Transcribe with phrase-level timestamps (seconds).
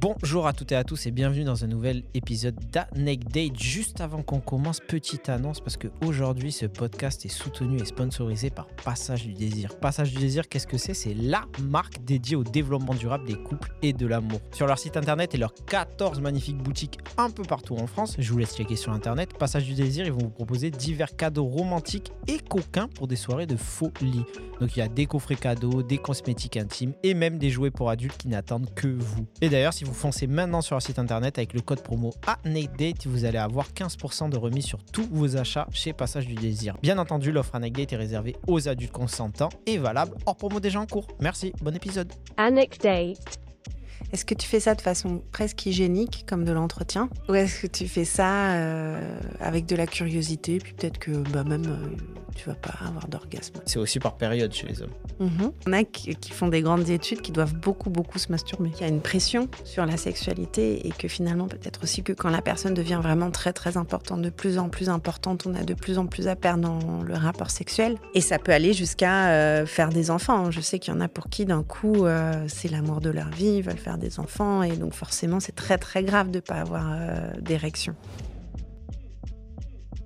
[0.00, 3.60] Bonjour à toutes et à tous et bienvenue dans un nouvel épisode d'Anecdate.
[3.60, 8.66] Juste avant qu'on commence, petite annonce parce qu'aujourd'hui ce podcast est soutenu et sponsorisé par
[8.82, 9.78] Passage du Désir.
[9.78, 10.94] Passage du Désir, qu'est-ce que c'est?
[10.94, 14.40] C'est la marque dédiée au développement durable des couples et de l'amour.
[14.52, 18.32] Sur leur site internet et leurs 14 magnifiques boutiques un peu partout en France, je
[18.32, 19.36] vous laisse checker sur internet.
[19.36, 23.46] Passage du Désir, ils vont vous proposer divers cadeaux romantiques et coquins pour des soirées
[23.46, 24.24] de folie.
[24.60, 27.90] Donc il y a des coffrets cadeaux, des cosmétiques intimes et même des jouets pour
[27.90, 29.26] adultes qui n'attendent que vous.
[29.42, 32.12] Et d'ailleurs, si vous foncez maintenant sur leur site internet avec le code promo
[32.44, 36.76] ANECDATE, vous allez avoir 15% de remise sur tous vos achats chez Passage du Désir.
[36.82, 40.86] Bien entendu, l'offre Anecdate est réservée aux adultes consentants et valable hors promo déjà en
[40.86, 41.06] cours.
[41.20, 42.12] Merci, bon épisode.
[44.12, 47.08] Est-ce que tu fais ça de façon presque hygiénique, comme de l'entretien?
[47.28, 51.44] Ou est-ce que tu fais ça euh, avec de la curiosité, puis peut-être que bah,
[51.44, 51.96] même euh,
[52.34, 53.54] tu vas pas avoir d'orgasme?
[53.66, 54.90] C'est aussi par période chez les hommes.
[55.66, 58.70] Y en a qui, qui font des grandes études qui doivent beaucoup, beaucoup se masturber.
[58.76, 62.30] Il y a une pression sur la sexualité et que finalement, peut-être aussi que quand
[62.30, 65.74] la personne devient vraiment très, très importante, de plus en plus importante, on a de
[65.74, 67.96] plus en plus à perdre dans le rapport sexuel.
[68.14, 70.50] Et ça peut aller jusqu'à euh, faire des enfants.
[70.50, 73.28] Je sais qu'il y en a pour qui, d'un coup, euh, c'est l'amour de leur
[73.28, 74.62] vie, ils veulent faire des enfants.
[74.62, 77.94] Et donc, forcément, c'est très, très grave de ne pas avoir euh, d'érection.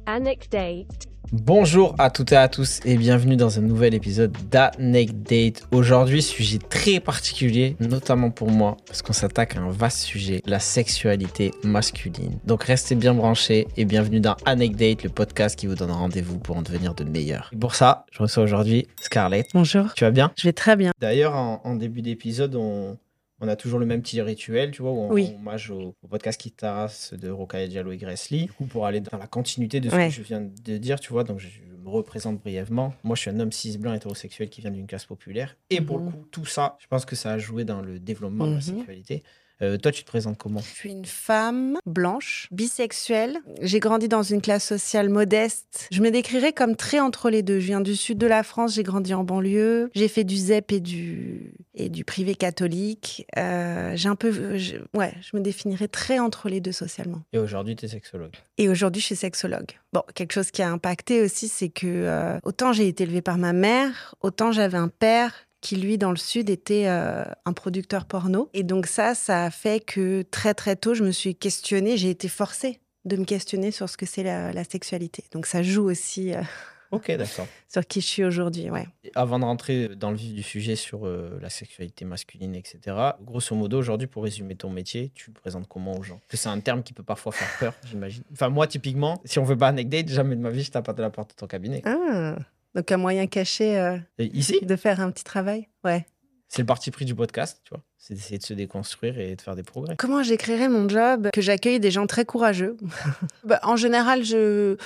[0.07, 1.09] Anecdate.
[1.33, 5.67] Bonjour à toutes et à tous et bienvenue dans un nouvel épisode d'Anecdate.
[5.73, 10.61] Aujourd'hui, sujet très particulier, notamment pour moi, parce qu'on s'attaque à un vaste sujet, la
[10.61, 12.39] sexualité masculine.
[12.45, 16.59] Donc restez bien branchés et bienvenue dans Anecdate, le podcast qui vous donne rendez-vous pour
[16.59, 17.51] en devenir de meilleurs.
[17.53, 19.47] Et pour ça, je reçois aujourd'hui Scarlett.
[19.55, 19.95] Bonjour.
[19.95, 20.31] Tu vas bien?
[20.37, 20.93] Je vais très bien.
[21.01, 22.99] D'ailleurs, en, en début d'épisode, on,
[23.45, 25.27] on a toujours le même petit rituel, tu vois, où on Oui.
[25.35, 28.45] rend hommage au, au podcast tasse de Rocaille Diallo et.
[28.45, 30.09] Du coup, pour aller dans la continuité de ce Ouais.
[30.09, 31.49] que je viens de dire, tu vois, donc je,
[31.85, 32.95] me représente brièvement.
[33.05, 35.55] Moi, je suis un homme cis blanc hétérosexuel qui vient d'une classe populaire.
[35.69, 36.13] Et pour le Mhm.
[36.13, 38.63] coup, tout ça, je pense que ça a joué dans le développement de la Mhm.
[38.63, 39.23] sexualité.
[39.63, 43.39] Euh, toi, tu te présentes comment Je suis une femme blanche, bisexuelle.
[43.61, 45.89] J'ai grandi dans une classe sociale modeste.
[45.93, 47.61] Je me décrirais comme très entre les deux.
[47.61, 49.91] Je viens du sud de la France, j'ai grandi en banlieue.
[49.95, 53.27] J'ai fait du ZEP et du, et du privé catholique.
[53.39, 57.23] Euh, j'ai un peu, je- ouais, je me définirais très entre les deux socialement.
[57.33, 58.35] Et aujourd'hui, tu es sexologue.
[58.59, 59.71] Et aujourd'hui, je suis sexologue.
[59.93, 63.39] Bon, quelque chose qui a impacté aussi, c'est que euh, autant j'ai été élevée par
[63.39, 65.33] ma mère, autant j'avais un père
[65.65, 68.51] qui, lui, dans le Sud, était euh, un producteur porno.
[68.53, 72.11] Et donc ça, ça a fait que très, très tôt, je me suis questionnée, j'ai
[72.11, 75.25] été forcée de me questionner sur ce que c'est la, la sexualité.
[75.33, 76.43] Donc ça joue aussi euh,
[76.91, 77.47] Ok, d'accord.
[77.69, 78.87] sur qui je suis aujourd'hui, ouais.
[79.15, 82.79] Avant de rentrer dans le vif du sujet sur euh, la sexualité masculine, etc.,
[83.23, 86.17] grosso modo, aujourd'hui, pour résumer ton métier, tu le présentes comment aux gens?
[86.19, 88.23] Parce que c'est un terme qui peut parfois faire peur, j'imagine.
[88.33, 90.93] Enfin, moi, typiquement, si on veut pas anecdote, jamais de ma vie, je tape à
[90.93, 91.83] la porte de ton cabinet.
[91.85, 92.37] Ah,
[92.75, 96.07] donc un moyen caché euh, ici, de faire un petit travail, ouais.
[96.49, 97.83] c'est le parti pris du podcast, tu vois.
[97.99, 99.97] C'est d'essayer de se déconstruire et de faire des progrès.
[99.97, 101.29] Comment j'écrirais mon job?
[101.33, 102.77] Que j'accueille des gens très courageux.
[103.45, 104.77] Bah, en général, je,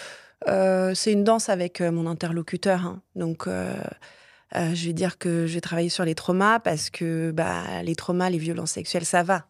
[0.47, 2.85] euh, c'est une danse avec euh, mon interlocuteur.
[2.85, 3.03] hein.
[3.17, 3.75] Donc, euh,
[4.55, 7.97] euh, je vais dire que je vais travailler sur les traumas parce que bah, les
[7.97, 9.47] traumas, les violences sexuelles, ça va.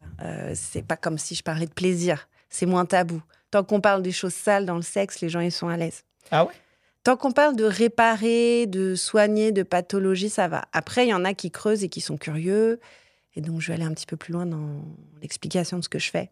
[0.54, 2.28] C'est pas comme si je parlais de plaisir.
[2.48, 3.20] C'est moins tabou.
[3.50, 6.04] Tant qu'on parle des choses sales dans le sexe, les gens ils sont à l'aise.
[6.30, 6.52] Ah ouais?
[7.08, 10.66] Tant qu'on parle de réparer, de soigner, de pathologie, ça va.
[10.74, 12.80] Après, il y en a qui creusent et qui sont curieux.
[13.34, 14.84] Et donc, je vais aller un petit peu plus loin dans
[15.22, 16.30] l'explication de ce que je fais.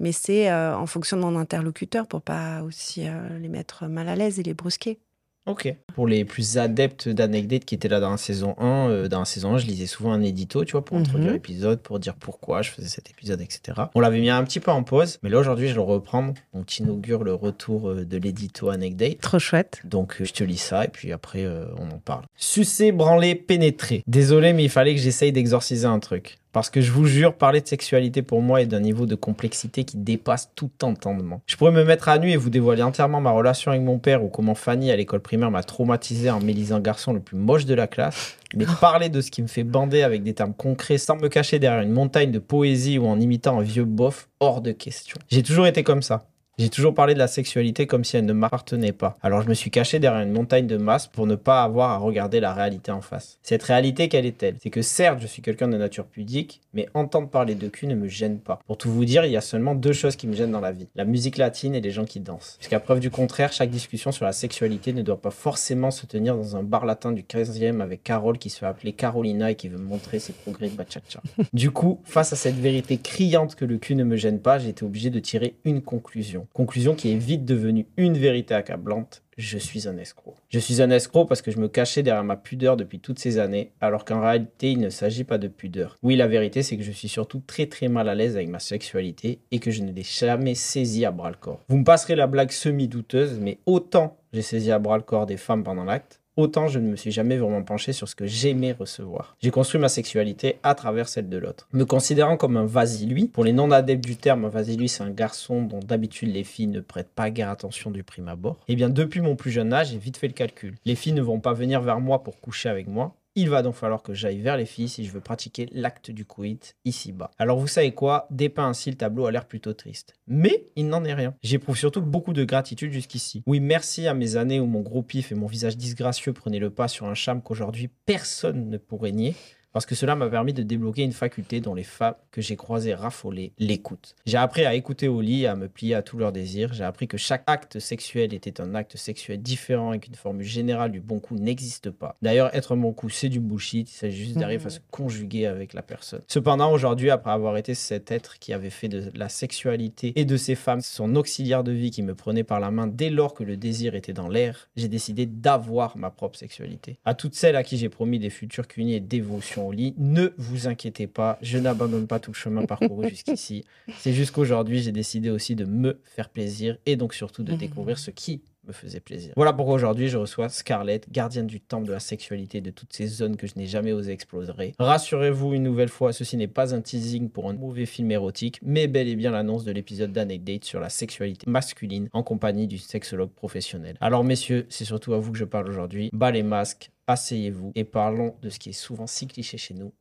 [0.00, 4.08] Mais c'est euh, en fonction de mon interlocuteur pour pas aussi euh, les mettre mal
[4.08, 4.98] à l'aise et les brusquer.
[5.46, 5.72] Ok.
[5.94, 9.24] Pour les plus adeptes d'anecdotes qui étaient là dans la saison 1, euh, dans la
[9.24, 11.34] saison 1, je lisais souvent un édito, tu vois, pour introduire Mhm.
[11.34, 13.78] l'épisode, pour dire pourquoi je faisais cet épisode, etc.
[13.94, 16.34] On l'avait mis un petit peu en pause, mais là aujourd'hui, je vais le reprendre.
[16.52, 19.18] Donc, tu inaugures le retour euh, de l'édito anecdote.
[19.20, 19.80] Trop chouette.
[19.84, 22.24] Donc, euh, je te lis ça et puis après, euh, on en parle.
[22.36, 24.02] Sucer, branler, pénétrer.
[24.06, 26.38] Désolé, mais il fallait que j'essaye d'exorciser un truc.
[26.56, 29.84] Parce que je vous jure, parler de sexualité pour moi est d'un niveau de complexité
[29.84, 31.42] qui dépasse tout entendement.
[31.46, 34.24] Je pourrais me mettre à nu et vous dévoiler entièrement ma relation avec mon père
[34.24, 37.74] ou comment Fanny à l'école primaire m'a traumatisé en m'élisant garçon le plus moche de
[37.74, 38.38] la classe.
[38.54, 41.58] Mais parler de ce qui me fait bander avec des termes concrets sans me cacher
[41.58, 45.18] derrière une montagne de poésie ou en imitant un vieux bof, hors de question.
[45.28, 46.26] J'ai toujours été comme ça.
[46.58, 49.18] J'ai toujours parlé de la sexualité comme si elle ne m'appartenait pas.
[49.22, 51.98] Alors je me suis caché derrière une montagne de masse pour ne pas avoir à
[51.98, 53.38] regarder la réalité en face.
[53.42, 54.56] Cette réalité, quelle est-elle?
[54.62, 57.94] C'est que certes, je suis quelqu'un de nature pudique, mais entendre parler de cul ne
[57.94, 58.58] me gêne pas.
[58.66, 60.72] Pour tout vous dire, il y a seulement deux choses qui me gênent dans la
[60.72, 60.88] vie.
[60.94, 62.56] La musique latine et les gens qui dansent.
[62.58, 66.36] Jusqu'à preuve du contraire, chaque discussion sur la sexualité ne doit pas forcément se tenir
[66.36, 69.68] dans un bar latin du 15e avec Carole qui se fait appeler Carolina et qui
[69.68, 71.20] veut montrer ses progrès de bachata.
[71.52, 74.70] Du coup, face à cette vérité criante que le cul ne me gêne pas, j'ai
[74.70, 76.45] été obligé de tirer une conclusion.
[76.52, 76.94] Conclusion.
[76.94, 79.22] Qui est vite devenue une vérité accablante.
[79.38, 80.34] Je suis un escroc.
[80.48, 83.38] Je suis un escroc parce que je me cachais derrière ma pudeur depuis toutes ces
[83.38, 85.98] années, alors qu'en réalité, il ne s'agit pas de pudeur.
[86.02, 88.60] Oui, la vérité, c'est que je suis surtout très très mal à l'aise avec ma
[88.60, 91.60] sexualité et que je ne l'ai jamais saisie à bras le corps.
[91.68, 95.36] Vous me passerez la blague semi-douteuse, mais autant j'ai saisi à bras le corps des
[95.36, 98.72] femmes pendant l'acte, autant je ne me suis jamais vraiment penché sur ce que j'aimais
[98.72, 99.36] recevoir.
[99.40, 101.68] J'ai construit ma sexualité à travers celle de l'autre.
[101.72, 105.62] Me considérant comme un vas-y-lui, pour les non-adeptes du terme, un vas-y-lui, c'est un garçon
[105.62, 108.58] dont d'habitude les filles ne prêtent pas guère attention du prime abord.
[108.68, 110.74] Eh bien, depuis mon plus jeune âge, j'ai vite fait le calcul.
[110.84, 113.14] Les filles ne vont pas venir vers moi pour coucher avec moi.
[113.38, 116.24] Il va donc falloir que j'aille vers les filles si je veux pratiquer l'acte du
[116.24, 117.30] coït ici-bas.
[117.36, 118.26] Alors vous savez quoi?
[118.30, 120.14] Dépeint ainsi le tableau a l'air plutôt triste.
[120.26, 121.34] Mais il n'en est rien.
[121.42, 123.42] J'éprouve surtout beaucoup de gratitude jusqu'ici.
[123.46, 126.70] Oui, merci à mes années où mon gros pif et mon visage disgracieux prenaient le
[126.70, 129.34] pas sur un charme qu'aujourd'hui personne ne pourrait nier
[129.76, 132.94] parce que cela m'a permis de débloquer une faculté dont les femmes que j'ai croisées
[132.94, 134.14] raffolées l'écoutent.
[134.24, 136.72] J'ai appris à écouter au lit, à me plier à tous leurs désirs.
[136.72, 140.92] J'ai appris que chaque acte sexuel était un acte sexuel différent et qu'une formule générale
[140.92, 142.14] du bon coup n'existe pas.
[142.22, 143.92] D'ailleurs, être un bon coup, c'est du bullshit.
[143.92, 146.22] Il s'agit juste d'arriver à se conjuguer avec la personne.
[146.26, 150.38] Cependant, aujourd'hui, après avoir été cet être qui avait fait de la sexualité et de
[150.38, 153.44] ces femmes son auxiliaire de vie qui me prenait par la main dès lors que
[153.44, 156.96] le désir était dans l'air, j'ai décidé d'avoir ma propre sexualité.
[157.04, 160.28] À toutes celles à qui j'ai promis des futurs cunis et dévotion au lit, ne
[160.38, 163.64] vous inquiétez pas, je n'abandonne pas tout le chemin parcouru jusqu'ici.
[163.98, 167.98] C'est juste qu'aujourd'hui, j'ai décidé aussi de me faire plaisir et donc surtout de découvrir
[167.98, 169.32] ce qui me faisait plaisir.
[169.36, 173.06] Voilà pourquoi aujourd'hui je reçois Scarlett, gardienne du temple de la sexualité de toutes ces
[173.06, 174.74] zones que je n'ai jamais osé explorer.
[174.78, 178.86] Rassurez-vous une nouvelle fois, ceci n'est pas un teasing pour un mauvais film érotique, mais
[178.86, 183.30] bel et bien l'annonce de l'épisode d'Anecdate sur la sexualité masculine en compagnie du sexologue
[183.30, 183.96] professionnel.
[184.00, 186.10] Alors messieurs, c'est surtout à vous que je parle aujourd'hui.
[186.12, 189.92] Bas les masques, asseyez-vous et parlons de ce qui est souvent si cliché chez nous,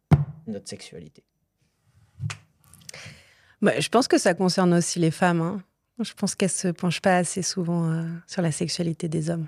[0.48, 1.24] notre sexualité.
[3.62, 5.42] Bah, je pense que ça concerne aussi les femmes.
[5.42, 5.64] hein.
[6.00, 9.48] Je pense qu'elles se penchent pas assez souvent euh, sur la sexualité des hommes.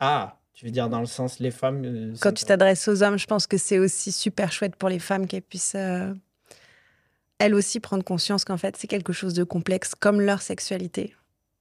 [0.00, 3.18] Ah, tu veux dire dans le sens les femmes euh, Quand tu t'adresses aux hommes,
[3.18, 6.12] je pense que c'est aussi super chouette pour les femmes qu'elles puissent, euh,
[7.38, 11.14] elles aussi, prendre conscience qu'en fait, c'est quelque chose de complexe, comme leur sexualité.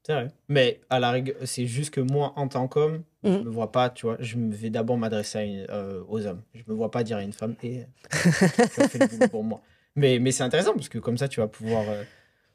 [0.05, 0.31] C'est vrai.
[0.49, 3.43] Mais à la rigueur, c'est juste que moi, en tant qu'homme, je Mhm.
[3.45, 5.65] me vois pas, tu vois, je me vais d'abord m'adresser
[6.09, 6.41] aux hommes.
[6.53, 7.85] Je me vois pas dire à une femme, et
[8.73, 9.61] tu as fait le boulot pour moi.
[9.95, 12.05] Mais, mais c'est intéressant parce que comme ça, tu vas pouvoir,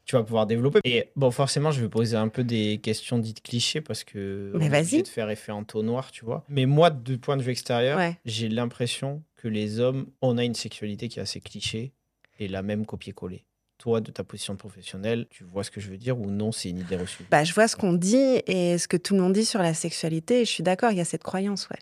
[0.09, 0.81] tu vas pouvoir développer.
[0.85, 4.69] Et bon, forcément, je vais poser un peu des questions dites clichés parce que Mais
[4.71, 5.03] vas-y.
[5.03, 6.45] de faire effet entonnoir, tu vois.
[6.49, 8.19] Mais moi, du point de vue extérieur, Ouais.
[8.25, 11.93] j'ai l'impression que les hommes, on a une sexualité qui est assez cliché
[12.41, 13.45] et la même copier-coller.
[13.77, 16.53] Toi, de ta position de professionnel, tu vois ce que je veux dire ou non,
[16.53, 17.25] c'est une idée reçue?
[17.31, 19.75] Bah, je vois ce qu'on dit et ce que tout le monde dit sur la
[19.75, 20.41] sexualité.
[20.41, 21.79] Et je suis d'accord, il y a cette croyance, ouais.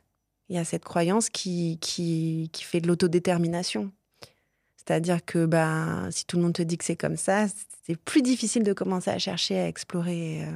[0.49, 3.93] Il y a cette croyance qui, qui, qui fait de l'autodétermination.
[4.87, 7.47] C'est-à-dire que bah, si tout le monde te dit que c'est comme ça,
[7.85, 10.53] c'est plus difficile de commencer à chercher, à explorer, euh,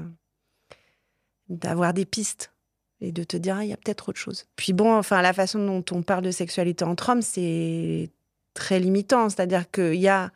[1.49, 2.53] d'avoir des pistes
[3.00, 4.47] et de te dire, ah, il y a peut-être autre chose.
[4.56, 8.11] Puis bon, enfin, la façon dont on parle de sexualité entre hommes, c'est
[8.55, 9.29] très limitant.
[9.29, 10.31] C'est-à-dire qu'il y a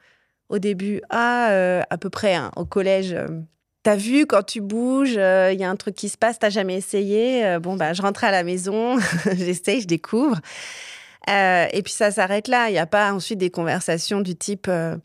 [0.48, 3.28] au début, ah, euh, à peu près hein, au collège, euh,
[3.82, 6.50] t'as vu quand tu bouges, euh, il y a un truc qui se passe, t'as
[6.50, 7.58] jamais essayé.
[7.60, 8.98] Bon, bah, je rentre à la maison,
[9.32, 10.40] j'essaye, je découvre.
[11.30, 12.68] Euh, et puis ça s'arrête là.
[12.68, 14.96] Il n'y a pas ensuite des conversations du type euh,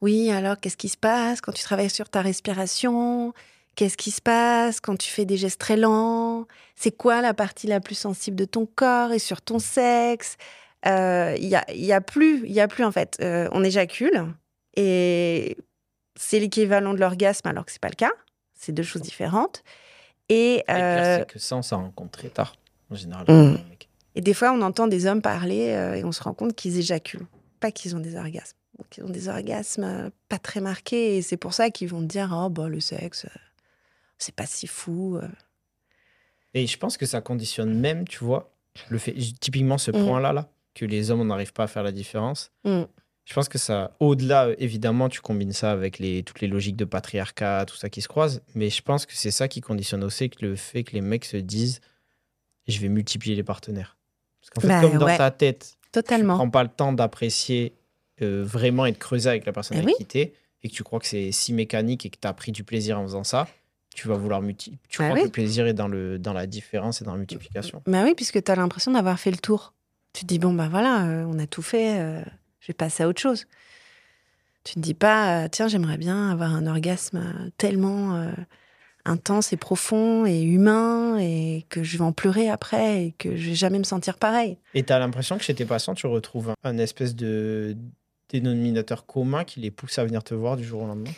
[0.00, 3.32] Oui, alors qu'est-ce qui se passe quand tu travailles sur ta respiration?
[3.76, 6.46] Qu'est-ce qui se passe quand tu fais des gestes très lents?
[6.76, 10.36] C'est quoi la partie la plus sensible de ton corps et sur ton sexe?
[10.86, 13.16] Euh, Il y, a, y a plus, il y a plus en fait.
[13.20, 14.26] Euh, on éjacule
[14.76, 15.56] et
[16.16, 18.12] c'est l'équivalent de l'orgasme alors que c'est pas le cas.
[18.56, 19.64] C'est deux choses différentes.
[20.28, 22.54] Et, Et le pire, c'est que ça, on compte très tard,
[22.90, 23.24] en général.
[23.28, 23.58] Mm.
[23.68, 23.88] mecs.
[24.14, 26.78] Et des fois, on entend des hommes parler euh, et on se rend compte qu'ils
[26.78, 27.26] éjaculent,
[27.60, 28.56] pas qu'ils ont des orgasmes.
[28.78, 32.02] Donc, ils ont des orgasmes euh, pas très marqués et c'est pour ça qu'ils vont
[32.02, 33.38] dire Oh, bah, le sexe, euh,
[34.18, 35.18] c'est pas si fou.
[36.54, 38.52] Et je pense que ça conditionne même, tu vois,
[38.88, 40.04] le fait, typiquement ce Mm.
[40.04, 42.52] point-là, là, que les hommes, on n'arrive pas à faire la différence.
[42.64, 42.82] Mm.
[43.26, 46.84] Je pense que ça, au-delà, évidemment, tu combines ça avec les, toutes les logiques de
[46.84, 50.28] patriarcat, tout ça qui se croise, mais je pense que c'est ça qui conditionne aussi
[50.28, 51.80] que le fait que les mecs se disent
[52.66, 53.96] je vais multiplier les partenaires.
[54.44, 55.16] Parce qu'en fait, Bah, comme dans ouais.
[55.18, 56.34] ta tête, tu Totalement.
[56.36, 57.74] prends pas le temps d'apprécier
[58.22, 59.94] euh, vraiment et de creuser avec la personne Eh avec oui.
[59.98, 62.52] qui t'es, et que tu crois que c'est si mécanique et que tu as pris
[62.52, 63.48] du plaisir en faisant ça,
[63.94, 64.78] tu vas vouloir multiplier.
[64.88, 65.20] Tu Bah crois oui.
[65.22, 67.82] que le plaisir est dans, le, dans la différence et dans la multiplication.
[67.86, 69.72] Bah oui, puisque tu as l'impression d'avoir fait le tour.
[70.12, 72.22] Tu te dis Bon, bah voilà, euh, on a tout fait, euh,
[72.60, 73.46] je vais passer à autre chose.
[74.64, 78.14] Tu te dis pas Tiens, j'aimerais bien avoir un orgasme tellement
[79.04, 83.50] intense et profond et humain et que je vais en pleurer après et que je
[83.50, 84.58] vais jamais me sentir pareil.
[84.74, 87.76] Et tu as l'impression que chez tes patients, tu retrouves un, un espèce de
[88.30, 91.10] dénominateur commun qui les pousse à venir te voir du jour au lendemain?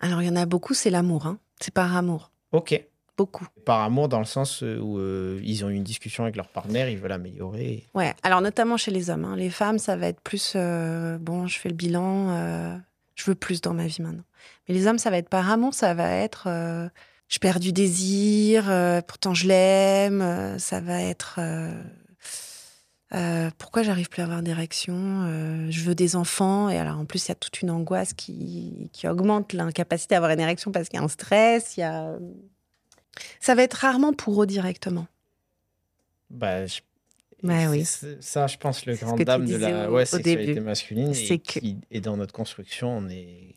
[0.00, 1.26] Alors, il y en a beaucoup, c'est l'amour.
[1.26, 1.38] hein.
[1.60, 2.82] C'est par amour, Ok.
[3.16, 3.46] beaucoup.
[3.64, 6.48] Par amour, dans le sens euh, où euh, ils ont eu une discussion avec leur
[6.48, 7.84] partenaire, ils veulent améliorer.
[7.94, 9.24] Ouais, alors notamment chez les hommes.
[9.24, 9.36] hein.
[9.36, 12.76] Les femmes, ça va être plus euh, bon, je fais le bilan, euh,
[13.14, 14.24] je veux plus dans ma vie maintenant.
[14.68, 16.48] Mais les hommes, ça va être par amour, ça va être
[17.28, 21.38] je perds du désir, euh, pourtant je l'aime, euh, ça va être
[23.12, 25.26] euh, pourquoi j'arrive plus à avoir d'érection,
[25.70, 28.90] je veux des enfants, et alors en plus il y a toute une angoisse qui,
[28.92, 31.82] qui augmente l'incapacité à avoir une érection parce qu'il y a un stress, il y
[31.84, 32.16] a.
[33.40, 35.06] Ça va être rarement pour eux directement.
[36.30, 36.80] Bah, je-
[37.44, 37.84] c'est- oui.
[38.20, 40.60] Ça, je pense, le grand dame de la ouais, sexualité début.
[40.66, 41.60] masculine et C'est que-
[41.92, 43.54] est dans notre construction, on est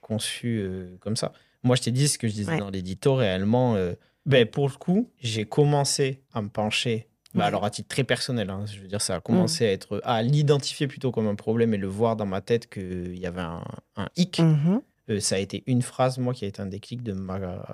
[0.00, 0.66] conçu
[1.00, 1.32] comme ça.
[1.62, 2.58] Moi, je t'ai dit ce que je disais Ouais.
[2.58, 3.74] dans l'édito, réellement.
[3.74, 3.94] euh,
[4.26, 7.08] ben, pour le coup, j'ai commencé à me pencher.
[7.34, 9.22] bah, alors, à titre très personnel, hein, je veux dire, ça a Mm.
[9.22, 12.68] commencé à être à l'identifier plutôt comme un problème et le voir dans ma tête
[12.70, 13.62] qu'il y avait un,
[13.96, 14.40] un hic.
[14.40, 14.80] Mhm.
[15.10, 17.64] Euh, ça a été une phrase, moi, qui a été un déclic de ma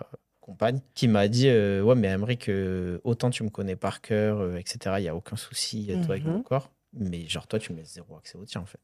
[0.41, 4.39] compagne, qui m'a dit euh, Ouais, mais Emmerich, euh, autant tu me connais par cœur,
[4.41, 6.33] euh, etc., il n'y a aucun souci, toi, avec Mhm.
[6.33, 6.71] mon corps.
[6.93, 8.79] Mais genre, toi, tu me laisses zéro accès au tien, en fait.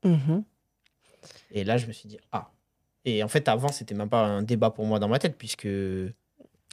[1.53, 2.51] Et là, je me suis dit Ah.
[3.05, 5.69] Et en fait, avant, c'était même pas un débat pour moi dans ma tête, puisque.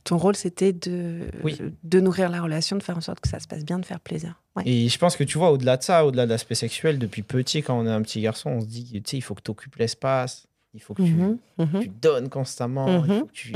[0.04, 1.58] Ton rôle, c'était de, Oui.
[1.84, 4.00] de nourrir la relation, de faire en sorte que ça se passe bien, de faire
[4.00, 4.42] plaisir.
[4.56, 4.64] Ouais.
[4.66, 7.62] Et je pense que tu vois, au-delà de ça, au-delà de l'aspect sexuel, depuis petit,
[7.62, 9.52] quand on est un petit garçon, on se dit Tu sais, il faut que tu
[9.52, 11.38] occupes l'espace, il faut que tu- Mhm.
[11.58, 11.80] Mhm.
[11.82, 13.20] tu, donnes constamment, il Mhm.
[13.20, 13.54] faut que tu.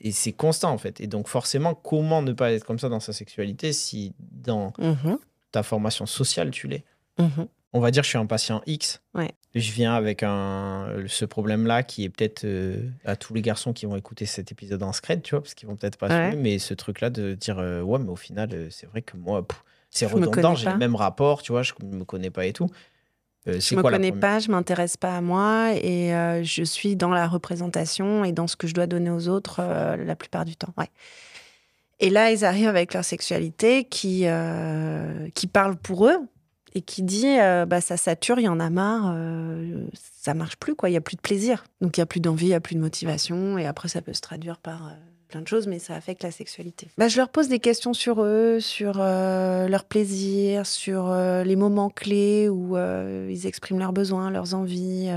[0.00, 1.00] Et c'est constant, en fait.
[1.00, 4.72] Et donc, forcément, comment ne pas être comme ça dans sa sexualité si dans
[5.50, 6.84] ta formation sociale, tu l'es?
[7.74, 9.02] On va dire, je suis un patient X.
[9.14, 9.30] Ouais.
[9.54, 13.84] Je viens avec un, ce problème-là qui est peut-être euh, à tous les garçons qui
[13.86, 16.28] vont écouter cet épisode en scred, tu vois, parce qu'ils vont peut-être pas Ouais.
[16.30, 19.16] suivre, mais ce truc-là de dire, euh, ouais, mais au final, euh, c'est vrai que
[19.16, 19.46] moi,
[19.90, 22.68] c'est redondant, j'ai le même rapport, tu vois, je me connais pas et tout.
[23.46, 26.10] Je me quoi connais première- pas, je m'intéresse pas à moi et
[26.44, 30.16] je suis dans la représentation et dans ce que je dois donner aux autres la
[30.16, 30.74] plupart du temps.
[30.76, 30.88] Ouais.
[32.00, 34.26] Et là, ils arrivent avec leur sexualité qui,
[35.34, 36.18] qui parle pour eux
[36.78, 40.56] et qui dit euh, bah, ça sature, il y en a marre, euh, ça marche
[40.56, 40.88] plus, quoi.
[40.88, 41.64] il y a plus de plaisir.
[41.80, 44.00] Donc il y a plus d'envie, il y a plus de motivation et après ça
[44.00, 44.90] peut se traduire par euh,
[45.26, 46.86] plein de choses, mais ça affecte la sexualité.
[46.96, 52.48] Bah, je leur pose des questions sur eux, sur leur plaisir, sur les moments clés
[52.48, 55.10] où ils expriment leurs besoins, leurs envies.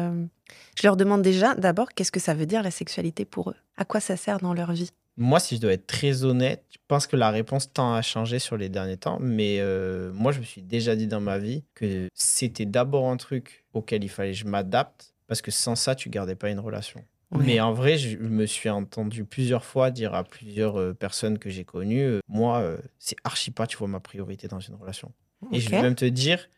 [0.75, 3.55] Je leur demande déjà, d'abord, qu'est-ce que ça veut dire la sexualité pour eux?
[3.77, 4.89] À quoi ça sert dans leur vie?
[5.17, 8.39] Moi, si je dois être très honnête, je pense que la réponse tend à changer
[8.39, 9.17] sur les derniers temps.
[9.19, 13.17] Mais euh, moi, je me suis déjà dit dans ma vie que c'était d'abord un
[13.17, 15.13] truc auquel il fallait que je m'adapte.
[15.27, 17.03] Parce que sans ça, tu gardais pas une relation.
[17.31, 21.49] Mais en vrai, je me suis entendu plusieurs fois dire à plusieurs euh, personnes que
[21.49, 25.13] j'ai connues, euh, moi, c'est archi pas, tu vois, ma priorité dans une relation.
[25.53, 26.49] Et je vais même te dire,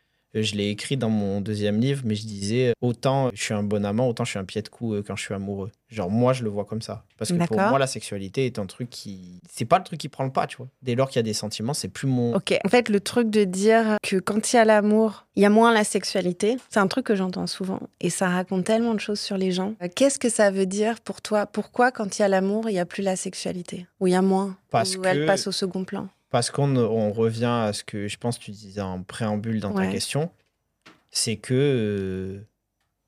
[0.42, 3.84] je l'ai écrit dans mon deuxième livre, mais je disais, autant je suis un bon
[3.84, 5.70] amant, autant je suis un pied de cou euh, quand je suis amoureux.
[5.90, 7.04] Genre, moi, je le vois comme ça.
[7.18, 9.40] Parce que pour moi, la sexualité est un truc qui...
[9.48, 10.66] C'est pas le truc qui prend le pas, tu vois.
[10.82, 12.34] Dès lors qu'il y a des sentiments, c'est plus mon...
[12.34, 15.46] Ok, en fait, le truc de dire que quand il y a l'amour, il y
[15.46, 17.80] a moins la sexualité, c'est un truc que j'entends souvent.
[18.00, 19.74] Et ça raconte tellement de choses sur les gens.
[19.82, 21.46] Euh, Qu'est-ce que ça veut dire pour toi?
[21.46, 23.86] Pourquoi, quand il y a l'amour, il n'y a plus la sexualité?
[24.00, 24.56] Ou il y a moins?
[24.70, 26.08] Parce Ou que- elle passe au second plan?
[26.34, 29.72] Parce qu'on on revient à ce que je pense que tu disais en préambule dans
[29.72, 30.30] ta question,
[31.12, 31.54] c'est que...
[31.54, 32.40] euh,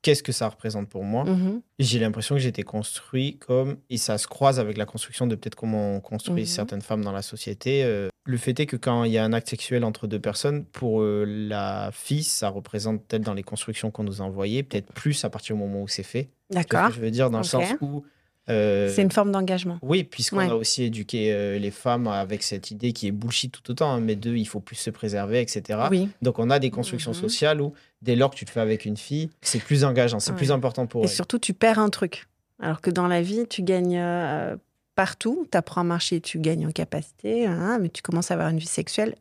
[0.01, 1.25] Qu'est-ce que ça représente pour moi?
[1.25, 1.61] Mhm.
[1.79, 5.55] J'ai l'impression que été construit comme, et ça se croise avec la construction de peut-être
[5.55, 6.47] comment on construit Mhm.
[6.47, 7.83] certaines femmes dans la société.
[7.83, 10.63] euh, le fait est que quand il y a un acte sexuel entre deux personnes,
[10.63, 14.93] pour euh, la fille, ça représente peut-être dans les constructions qu'on nous a envoyées, peut-être
[14.93, 16.29] plus à partir du moment où c'est fait.
[16.51, 16.87] Ce D'accord.
[16.87, 17.29] que je veux dire?
[17.29, 18.05] Dans le sens où.
[18.49, 19.77] Euh, C'est une forme d'engagement.
[19.81, 20.49] oui, puisqu'on Ouais.
[20.49, 23.99] a aussi éduqué euh, les femmes avec cette idée qui est bullshit tout autant, hein,
[23.99, 25.79] mais deux, il faut plus se préserver, etc.
[25.91, 26.09] Oui.
[26.21, 27.17] Donc on a des constructions Mhm.
[27.19, 30.31] sociales où dès lors que tu te fais avec une fille, c'est plus engageant, c'est
[30.31, 30.37] Ouais.
[30.37, 31.11] plus important pour Et elle.
[31.11, 32.27] surtout, tu perds un truc.
[32.59, 34.55] Alors que dans la vie, tu gagnes euh,
[34.95, 35.47] partout.
[35.51, 38.57] Tu apprends à marcher, tu gagnes en capacité, hein, mais tu commences à avoir une
[38.57, 39.15] vie sexuelle.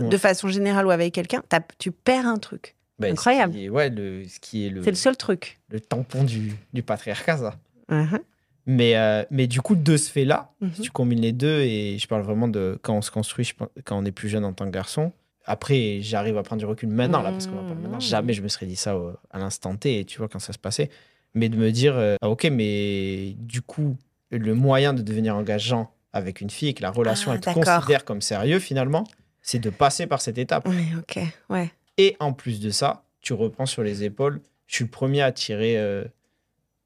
[0.00, 0.08] Ouais.
[0.08, 1.42] De façon générale ou avec quelqu'un,
[1.78, 2.74] tu perds un truc.
[3.00, 3.52] Ce Incroyable.
[3.52, 5.58] qui est- ouais, le, ce qui est le, C'est le seul truc.
[5.68, 7.54] le tampon du, du patriarcat, ça.
[7.88, 8.20] Mhm.
[8.66, 10.72] Mais, euh, mais du coup, de ce fait-là, Mhm.
[10.74, 13.54] si tu combines les deux, et je parle vraiment de quand on se construit, je
[13.54, 15.12] pense- quand on est plus jeune en tant que garçon.
[15.44, 17.96] Après, j'arrive à prendre du recul maintenant, là, parce qu'on parle maintenant.
[17.96, 18.00] Mhm.
[18.00, 20.58] Jamais je me serais dit ça au- à l'instant T, tu vois, quand ça se
[20.58, 20.88] passait.
[21.34, 23.98] Mais de me dire, euh, ah, ok, mais du coup,
[24.30, 27.50] le moyen de devenir engageant avec une fille et que la relation, Ah, elle te
[27.52, 29.04] considère comme sérieux, finalement,
[29.42, 30.66] c'est de passer par cette étape.
[30.68, 31.70] Oui, ok, ouais.
[31.98, 34.40] Et en plus de ça, tu reprends sur les épaules.
[34.66, 36.04] Je suis le premier à tirer euh,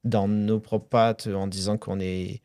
[0.03, 2.41] dans nos propres pattes en disant qu'on est.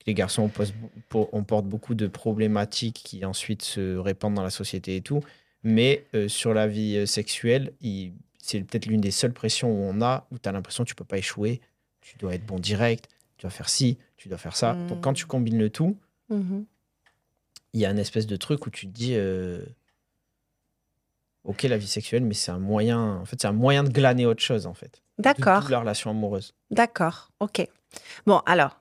[0.00, 0.74] que Les garçons, on, pose-
[1.08, 5.20] po- on porte beaucoup de problématiques qui ensuite se répandent dans la société et tout.
[5.62, 7.72] Mais euh, sur la vie euh, sexuelle,
[8.38, 10.94] c'est peut-être l'une des seules pressions où on a, où tu as l'impression que tu
[10.94, 11.60] peux pas échouer.
[12.00, 13.08] Tu dois être bon direct.
[13.36, 14.74] tu dois faire ci, tu dois faire ça.
[14.88, 15.96] Donc quand tu combines le tout,
[16.30, 16.64] Mhm.
[17.74, 19.64] il y a un espèce de truc où tu te dis euh,
[21.44, 24.26] ok la vie sexuelle mais c'est un moyen en fait c'est un moyen de glaner
[24.26, 25.60] autre chose en fait de D'accord.
[25.60, 27.66] toute la relation amoureuse D'accord, ok.
[28.26, 28.78] Bon, alors,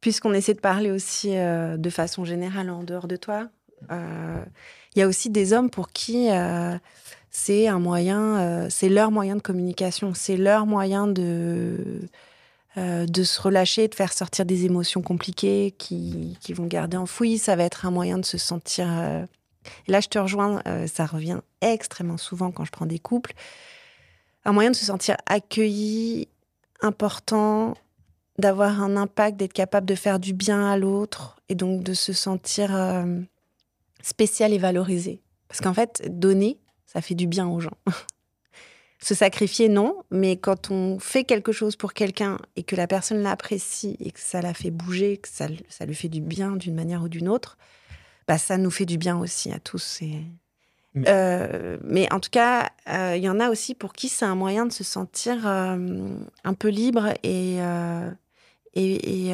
[0.00, 3.48] puisqu'on essaie de parler aussi euh, de façon générale en dehors de toi,
[3.90, 4.44] euh,
[4.94, 6.76] il y a aussi des hommes pour qui euh,
[7.30, 12.08] c'est un moyen, c'est leur moyen de communication, c'est leur moyen de,
[12.76, 17.38] de se relâcher, de faire sortir des émotions compliquées qui, qui vont garder enfouies.
[17.38, 18.88] Ça va être un moyen de se sentir.
[19.86, 23.32] Et là, je te rejoins, euh, ça revient extrêmement souvent quand je prends des couples.
[24.44, 26.28] Un moyen de se sentir accueilli,
[26.80, 27.74] important,
[28.38, 32.12] d'avoir un impact, d'être capable de faire du bien à l'autre et donc de se
[32.12, 33.20] sentir euh,
[34.02, 35.20] spécial et valorisé.
[35.48, 37.76] Parce qu'en fait, donner, ça fait du bien aux gens.
[39.02, 43.22] se sacrifier, non, mais quand on fait quelque chose pour quelqu'un et que la personne
[43.22, 46.74] l'apprécie et que ça la fait bouger, que ça, ça lui fait du bien d'une
[46.74, 47.56] manière ou d'une autre,
[48.30, 50.02] bah, ça nous fait du bien aussi à tous.
[50.02, 50.22] Et...
[50.94, 54.24] Mais- Euh, mais en tout cas, euh, il y en a aussi pour qui c'est
[54.24, 57.56] un moyen de se sentir euh, un peu libre et,
[58.74, 59.32] et, et,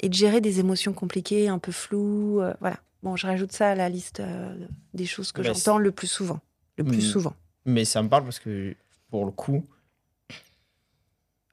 [0.00, 2.42] et de gérer des émotions compliquées, un peu floues.
[2.60, 2.78] voilà.
[3.04, 4.20] Bon, je rajoute ça à la liste
[4.94, 6.40] des choses que Bah, j'entends le plus souvent.
[6.78, 7.12] Le plus Mm.
[7.12, 7.34] souvent.
[7.66, 8.74] mais ça me parle parce que
[9.10, 9.64] pour le coup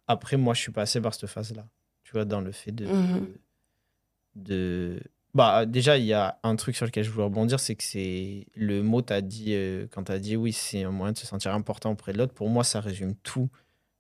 [0.08, 1.66] après moi je suis passé par cette phase là
[2.04, 2.88] tu vois dans le fait de
[4.36, 5.00] de
[5.34, 8.46] bah déjà il y a un truc sur lequel je voulais rebondir c'est que c'est
[8.56, 11.54] le mot t'as dit euh, quand t'as dit oui c'est un moyen de se sentir
[11.54, 12.34] important auprès de l'autre.
[12.34, 13.50] Pour moi ça résume tout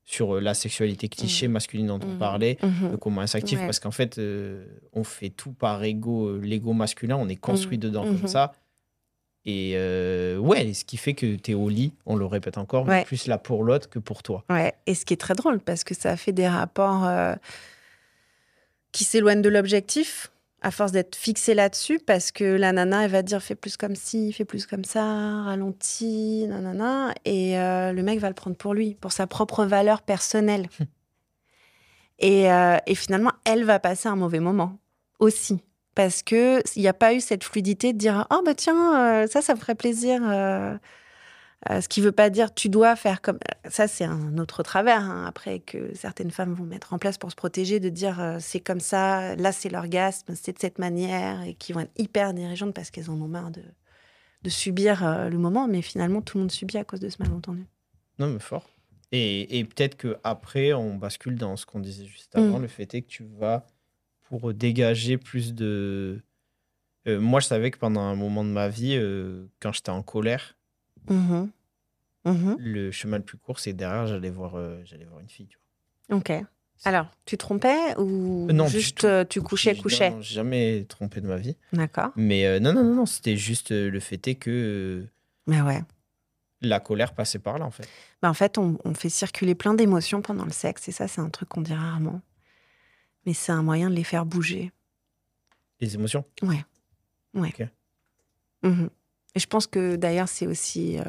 [0.03, 2.17] sur euh, la sexualité cliché masculine dont on Mhm.
[2.17, 2.57] parlait
[2.89, 3.59] le comment s'active.
[3.59, 3.65] Ouais.
[3.65, 7.77] parce qu'en fait euh, on fait tout par ego euh, l'ego masculin on est construit
[7.77, 7.83] Mhm.
[7.83, 8.53] dedans comme ça.
[9.45, 13.03] Et euh, ouais ce qui fait que t'es au lit on le répète encore mais
[13.05, 14.43] plus là pour l'autre que pour toi.
[14.49, 17.33] Ouais, et ce qui est très drôle, parce que ça fait des rapports euh,
[18.91, 23.23] qui s'éloignent de l'objectif, à force d'être fixé là-dessus, parce que la nana, elle va
[23.23, 25.03] dire fais plus comme ci, fais plus comme ça,
[25.43, 30.03] ralentis, nanana, et euh, le mec va le prendre pour lui, pour sa propre valeur
[30.03, 30.67] personnelle.
[32.19, 34.77] et, euh, et finalement, elle va passer un mauvais moment
[35.19, 35.59] aussi.
[35.95, 39.41] Parce qu'il n'y a pas eu cette fluidité de dire Oh, bah tiens, euh, ça,
[39.41, 40.21] ça me ferait plaisir.
[41.69, 43.37] Euh, ce qui veut pas dire tu dois faire comme
[43.69, 47.29] ça c'est un autre travers hein, après que certaines femmes vont mettre en place pour
[47.29, 51.43] se protéger de dire euh, c'est comme ça là c'est l'orgasme c'est de cette manière
[51.43, 53.61] et qui vont être hyper dirigeantes parce qu'elles en ont marre de,
[54.41, 57.17] de subir euh, le moment mais finalement tout le monde subit à cause de ce
[57.21, 57.65] malentendu
[58.17, 58.67] non mais fort
[59.11, 62.61] et, et peut-être que après on bascule dans ce qu'on disait juste avant Mm.
[62.63, 63.65] le fait est que tu vas
[64.29, 66.21] pour dégager plus de
[67.07, 68.95] Euh, moi je savais que pendant un moment de ma vie
[69.59, 70.55] quand j'étais en colère
[71.09, 71.49] Mhm.
[72.25, 72.55] Mhm.
[72.59, 75.57] le chemin le plus court c'est derrière j'allais voir euh, j'allais voir une fille tu
[76.09, 76.17] vois.
[76.17, 76.31] ok
[76.85, 80.11] alors tu trompais ou Euh, non, juste euh, tu couchais couchais?
[80.11, 83.99] non, jamais trompé de ma vie d'accord mais non non non non c'était juste le
[83.99, 85.07] fait est que
[85.47, 85.81] mais ouais
[86.61, 87.87] la colère passait par là en fait
[88.21, 91.19] Bah, en fait, on, on fait circuler plein d'émotions pendant le sexe, et ça, c'est
[91.21, 92.21] un truc qu'on dit rarement.
[93.25, 94.71] Mais c'est un moyen de les faire bouger.
[95.79, 96.23] les émotions?
[98.63, 98.89] Mhm.
[99.35, 100.99] Et je pense que d'ailleurs, c'est aussi.
[100.99, 101.03] euh,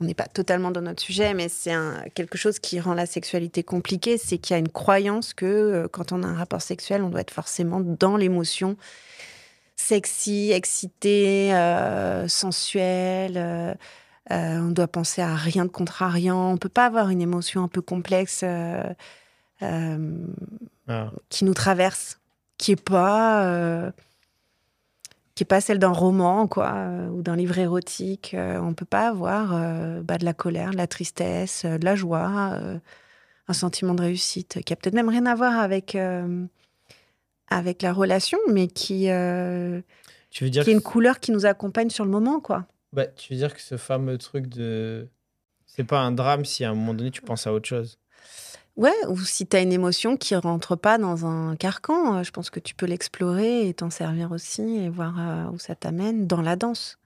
[0.00, 1.74] on n'est pas totalement dans notre sujet, mais c'est
[2.14, 4.16] quelque chose qui rend la sexualité compliquée.
[4.16, 7.08] C'est qu'il y a une croyance que euh, quand on a un rapport sexuel, on
[7.08, 8.76] doit être forcément dans l'émotion
[9.74, 13.36] sexy, excité, euh, sensuelle.
[13.36, 13.74] euh,
[14.30, 16.52] on doit penser à rien de contrariant.
[16.52, 18.44] On peut pas avoir une émotion un peu complexe
[19.60, 21.10] Ah.
[21.28, 22.20] qui nous traverse,
[22.56, 23.90] qui est pas
[25.38, 28.34] qui est pas celle d'un roman quoi euh, ou d'un livre érotique.
[28.34, 31.84] Euh, on peut pas avoir euh, bah, de la colère, de la tristesse, euh, de
[31.84, 32.58] la joie,
[33.46, 35.96] un sentiment de réussite qui a peut-être même rien à voir avec
[37.50, 39.04] avec la relation, mais qui
[40.30, 42.66] tu veux dire qui est une couleur qui nous accompagne sur le moment quoi.
[42.92, 45.06] Bah, tu veux dire que ce fameux truc de.
[45.66, 48.00] C'est pas un drame si à un moment donné tu penses à autre chose.
[48.78, 52.30] Ouais, ou si tu as une émotion qui rentre pas dans un carcan, euh, je
[52.30, 56.28] pense que tu peux l'explorer et t'en servir aussi et voir euh, où ça t'amène
[56.28, 56.96] dans la danse.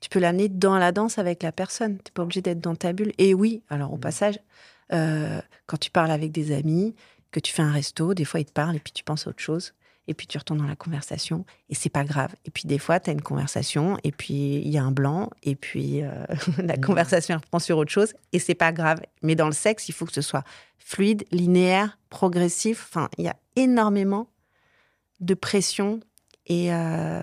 [0.00, 1.98] Tu peux l'amener dans la danse avec la personne.
[2.04, 3.12] Tu pas obligé d'être dans ta bulle.
[3.18, 4.00] Et oui, alors au Mm.
[4.00, 4.40] passage,
[4.92, 6.94] euh, quand tu parles avec des amis,
[7.32, 9.30] que tu fais un resto, des fois ils te parlent et puis tu penses à
[9.30, 9.74] autre chose.
[10.08, 12.34] Et puis tu retournes dans la conversation et c'est pas grave.
[12.46, 15.28] Et puis des fois, tu as une conversation et puis il y a un blanc
[15.42, 16.24] et puis euh,
[16.58, 16.80] la Mm.
[16.80, 19.00] conversation reprend sur autre chose et c'est pas grave.
[19.22, 20.44] Mais dans le sexe, il faut que ce soit
[20.78, 22.86] fluide, linéaire, progressif.
[22.88, 24.28] Enfin, il y a énormément
[25.20, 26.00] de pression
[26.46, 27.20] et euh,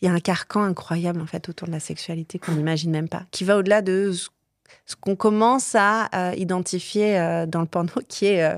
[0.00, 3.08] il y a un carcan incroyable en fait autour de la sexualité qu'on n'imagine même
[3.08, 8.26] pas, qui va au-delà de ce qu'on commence à euh, identifier dans le porno, qui
[8.26, 8.52] est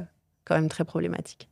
[0.46, 1.48] quand même très problématique.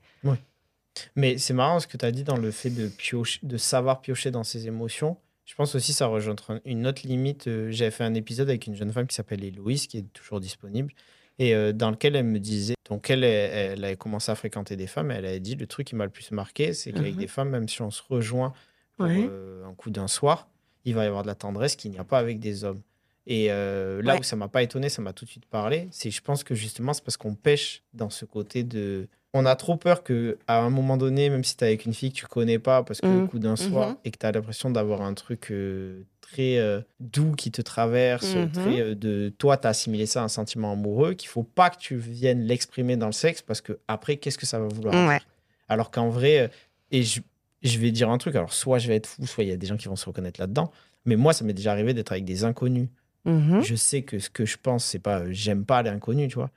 [1.17, 4.01] Mais c'est marrant ce que tu as dit dans le fait de, piocher, de savoir
[4.01, 5.17] piocher dans ses émotions.
[5.45, 7.49] Je pense aussi que ça rejoint une autre limite.
[7.49, 10.41] Euh, J'avais fait un épisode avec une jeune femme qui s'appelle Héloïse, qui est toujours
[10.41, 10.93] disponible,
[11.39, 14.77] et euh, dans lequel elle me disait, donc elle, elle, elle avait commencé à fréquenter
[14.77, 17.15] des femmes, et elle avait dit, le truc qui m'a le plus marqué, c'est qu'avec
[17.15, 17.19] Mhm.
[17.21, 18.53] des femmes, même si on se rejoint
[18.97, 19.27] pour Ouais.
[19.29, 20.49] euh, un coup d'un soir,
[20.87, 22.81] il va y avoir de la tendresse qu'il n'y a pas avec des hommes.
[23.27, 24.21] Et euh, là Ouais.
[24.21, 26.55] où ça m'a pas étonné, ça m'a tout de suite parlé, c'est je pense que
[26.55, 29.09] justement c'est parce qu'on pêche dans ce côté de...
[29.37, 31.93] On a trop peur que à un moment donné, même si tu es avec une
[31.93, 33.27] fille que tu connais pas, parce que le Mhm.
[33.29, 33.97] coup d'un soir, Mhm.
[34.05, 38.37] et que tu as l'impression d'avoir un truc euh, très euh, doux qui te traverse,
[38.37, 38.51] Mhm.
[38.53, 41.69] très euh, de toi, tu as assimilé ça à un sentiment amoureux, qu'il faut pas
[41.71, 44.95] que tu viennes l'exprimer dans le sexe, parce que après, qu'est-ce que ça va vouloir
[44.95, 45.19] Ouais.
[45.19, 45.27] dire
[45.69, 46.51] Alors qu'en vrai,
[46.93, 47.21] et je,
[47.63, 49.57] je vais dire un truc, alors soit je vais être fou, soit il y a
[49.57, 50.71] des gens qui vont se reconnaître là-dedans,
[51.07, 52.89] mais moi, ça m'est déjà arrivé d'être avec des inconnus.
[53.25, 53.63] Mhm.
[53.63, 56.51] Je sais que ce que je pense, c'est pas j'aime pas l'inconnu, tu vois.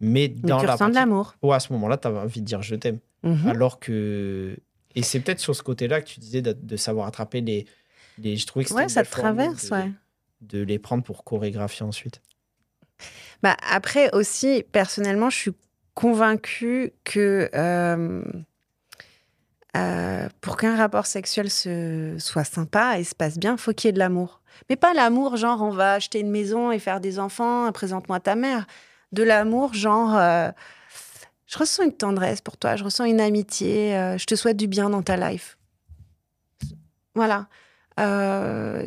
[0.00, 1.34] Mais Mais dans tu la ressens de partie- l'amour.
[1.42, 2.98] Ouais, à ce moment-là, tu as envie de dire je t'aime.
[3.22, 3.48] Mhm.
[3.48, 4.56] Alors que.
[4.94, 7.66] Et c'est peut-être sur ce côté-là que tu disais de, de savoir attraper les,
[8.18, 8.36] les.
[8.36, 9.90] Je trouvais que Ouais, ça te traverse, de, ouais.
[10.42, 12.20] de les prendre pour chorégraphier ensuite.
[13.42, 15.52] Bah, après aussi, personnellement, je suis
[15.94, 18.22] convaincue que euh,
[19.76, 23.90] euh, pour qu'un rapport sexuel se, soit sympa et se passe bien, faut qu'il y
[23.90, 24.40] ait de l'amour.
[24.70, 28.34] Mais pas l'amour genre on va acheter une maison et faire des enfants, présente-moi ta
[28.34, 28.66] mère.
[29.12, 30.50] De l'amour genre euh,
[31.46, 34.66] je ressens une tendresse pour toi, je ressens une amitié, euh, je te souhaite du
[34.66, 35.56] bien dans ta life.
[37.14, 37.48] Voilà.
[37.98, 38.86] Euh,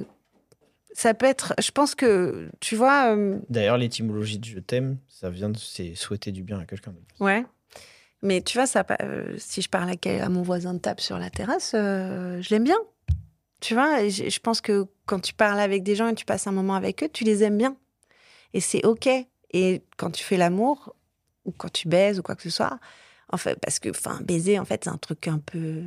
[0.94, 3.16] ça peut être, je pense que, tu vois,
[3.50, 7.16] D'ailleurs, l'étymologie de je t'aime, ça vient de c'est souhaiter du bien à quelqu'un d'autre.
[7.20, 7.44] Ouais.
[8.22, 8.86] Mais tu vois, ça,
[9.38, 12.78] si je parle à, à mon voisin de table sur la terrasse, je l'aime bien.
[13.62, 16.52] Tu vois, je pense que quand tu parles avec des gens et tu passes un
[16.52, 17.78] moment avec eux, tu les aimes bien.
[18.54, 19.08] Et c'est OK.
[19.52, 20.96] Et quand tu fais l'amour,
[21.46, 22.80] ou quand tu baises, ou quoi que ce soit,
[23.30, 25.84] en fait, parce que, enfin, baiser, en fait, c'est un truc un peu.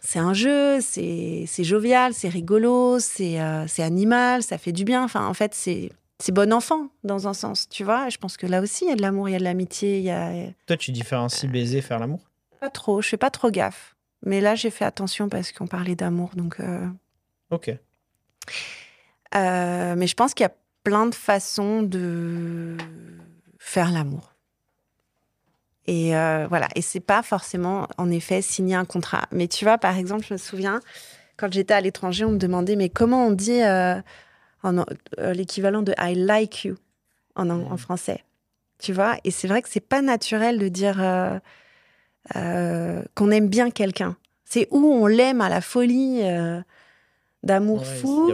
[0.00, 5.04] C'est un jeu, c'est jovial, c'est rigolo, c'est euh, animal, ça fait du bien.
[5.04, 8.08] Enfin, en fait, c'est c'est bon enfant dans un sens, tu vois.
[8.08, 9.98] Je pense que là aussi, il y a de l'amour, il y a de l'amitié,
[9.98, 10.32] il y a
[10.66, 12.20] Toi, tu différencies baiser, faire l'amour?
[12.60, 13.00] pas trop.
[13.02, 13.96] Je fais pas trop gaffe.
[14.24, 16.60] Mais là, j'ai fait attention parce qu'on parlait d'amour, donc.
[16.60, 16.86] euh,
[17.50, 17.70] Ok.
[19.34, 22.76] euh, mais je pense qu'il y a plein de façons de
[23.58, 24.34] faire l'amour.
[25.86, 26.68] Et euh, voilà.
[26.76, 29.26] Et c'est pas forcément, en effet, signer un contrat.
[29.32, 30.80] Mais tu vois, par exemple, je me souviens,
[31.36, 34.00] quand j'étais à l'étranger, on me demandait, mais comment on dit euh,
[34.64, 36.76] euh, l'équivalent de I like you
[37.34, 38.22] en, en- en français?
[38.78, 39.16] Tu vois?
[39.24, 40.96] Et c'est vrai que c'est pas naturel de dire
[42.34, 44.16] qu'on aime bien quelqu'un.
[44.44, 46.20] C'est où on l'aime à la folie
[47.42, 48.30] d'amour Ouais, fou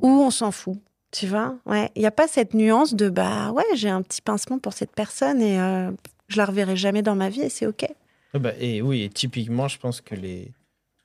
[0.00, 0.78] ou on s'en fout.
[1.12, 1.90] Tu vois Ouais.
[1.96, 4.92] Il n'y a pas cette nuance de bah ouais, j'ai un petit pincement pour cette
[4.92, 5.90] personne et euh,
[6.28, 7.84] je la reverrai jamais dans ma vie et c'est OK.
[8.32, 10.52] Ah bah, et oui, et typiquement, je pense que les,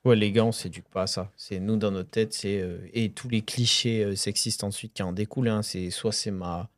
[0.03, 1.31] ouais, les gars, on s'éduque pas à ça.
[1.35, 5.01] C'est nous dans notre tête, c'est euh, et tous les clichés euh, sexistes ensuite qui
[5.01, 5.47] en découlent.
[5.49, 6.69] hein, c'est soit c'est ma,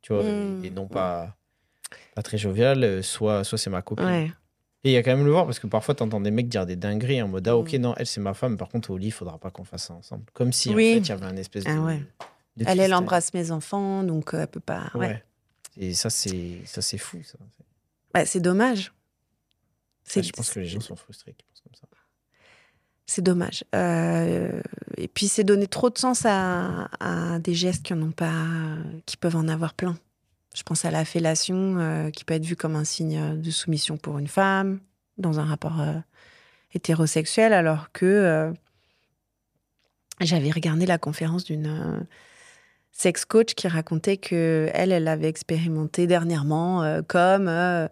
[0.00, 0.64] tu vois, Mm.
[0.64, 1.36] et non pas
[2.14, 4.06] pas très jovial, soit soit c'est ma copine.
[4.06, 4.32] Ouais.
[4.84, 6.64] Et il y a quand même le voir parce que parfois t'entends des mecs dire
[6.66, 7.76] des dingueries en mode ah ok Mm.
[7.78, 9.94] non elle c'est ma femme par contre au lit il faudra pas qu'on fasse ça
[9.94, 10.92] ensemble comme si Oui.
[10.92, 12.02] en fait il y avait un espèce de, Ah ouais.
[12.56, 14.90] De Elle, elle embrasse mes enfants, donc euh, elle peut pas.
[14.94, 15.06] Ouais.
[15.06, 15.24] ouais.
[15.76, 17.38] et ça c'est ça c'est fou ça
[18.12, 18.92] Bah, c'est dommage.
[20.14, 21.86] Ouais, je pense que les gens sont frustrés qui pensent comme ça
[23.06, 23.64] C'est dommage.
[23.74, 24.60] Euh,
[24.98, 28.44] et puis c'est donner trop de sens à, à des gestes qui en ont pas,
[29.06, 29.96] qui peuvent en avoir plein.
[30.54, 33.96] Je pense à la fellation, euh, qui peut être vue comme un signe de soumission
[33.96, 34.78] pour une femme
[35.18, 35.94] dans un rapport euh,
[36.74, 38.52] hétérosexuel, alors que
[40.20, 42.06] j'avais regardé la conférence d'une
[42.96, 47.88] sex coach qui racontait que elle, elle avait expérimenté dernièrement euh, comme euh,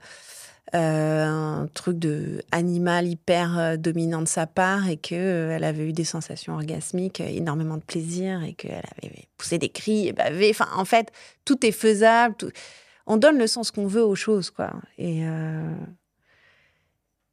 [0.75, 5.93] euh, un truc de animal hyper dominant de sa part et que elle avait eu
[5.93, 10.49] des sensations orgasmiques, énormément de plaisir et qu'elle avait poussé des cris et bavé.
[10.51, 11.11] Enfin, en fait,
[11.45, 12.37] tout est faisable.
[12.37, 12.53] tout-
[13.07, 14.73] On donne le sens qu'on veut aux choses, quoi.
[14.97, 15.33] Et à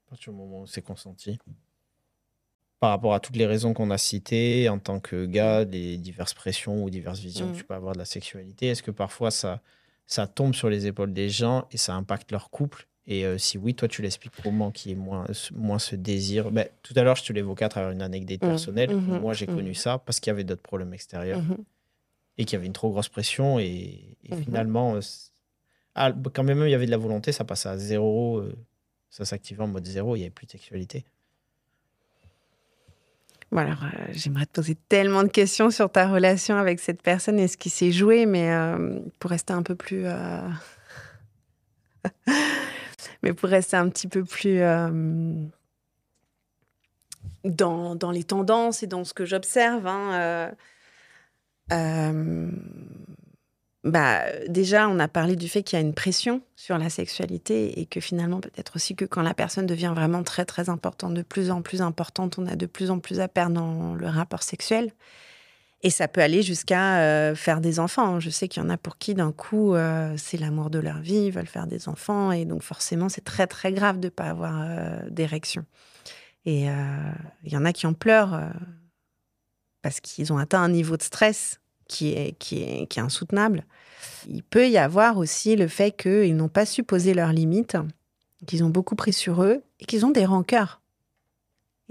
[0.10, 1.38] partir du moment où c'est consenti
[2.80, 6.34] par rapport à toutes les raisons qu'on a citées en tant que gars, les diverses
[6.34, 9.62] pressions ou diverses visions que tu peux avoir de la sexualité, est-ce que parfois ça,
[10.08, 12.88] ça tombe sur les épaules des gens et ça impacte leur couple?
[13.06, 16.52] Et euh, si oui, toi tu l'expliques comment qu'il y ait moins, moins ce désir?
[16.52, 18.48] Ben, Tout à l'heure, je te l'évoquais à travers une anecdote Mm.
[18.48, 18.96] personnelle.
[19.20, 21.42] Moi, j'ai connu ça parce qu'il y avait d'autres problèmes extérieurs
[22.38, 23.60] et qu'il y avait une trop grosse pression.
[23.60, 25.00] Et, et finalement, euh,
[25.96, 28.38] ah, quand même il y avait de la volonté, ça passait à zéro.
[28.38, 28.56] euh,
[29.10, 31.04] ça s'activait en mode zéro, il n'y avait plus de sexualité.
[33.52, 37.40] Bon, alors, euh, j'aimerais te poser tellement de questions sur ta relation avec cette personne
[37.40, 40.04] et ce qui s'est joué, mais euh, pour rester un peu plus.
[40.06, 40.48] euh,
[43.24, 44.62] Mais pour rester un petit peu plus
[47.44, 50.52] dans, dans les tendances et dans ce que j'observe, hein,
[53.86, 57.80] bah, déjà, on a parlé du fait qu'il y a une pression sur la sexualité
[57.80, 61.22] et que finalement, peut-être aussi que quand la personne devient vraiment très, très importante, de
[61.22, 64.44] plus en plus importante, on a de plus en plus à perdre dans le rapport
[64.44, 64.92] sexuel.
[65.82, 68.20] Et ça peut aller jusqu'à euh, faire des enfants.
[68.20, 71.00] Je sais qu'il y en a pour qui, d'un coup, euh, c'est l'amour de leur
[71.00, 72.34] vie, ils veulent faire des enfants.
[72.34, 75.64] Et donc, forcément, c'est très, très grave de ne pas avoir euh, d'érection.
[76.46, 76.68] Et
[77.44, 78.42] il y en a qui en pleurent
[79.84, 83.66] parce qu'ils ont atteint un niveau de stress qui est, qui est, qui est insoutenable.
[84.30, 87.76] Il peut y avoir aussi le fait qu'ils n'ont pas su poser leurs limites,
[88.48, 90.80] qu'ils ont beaucoup pris sur eux et qu'ils ont des rancœurs.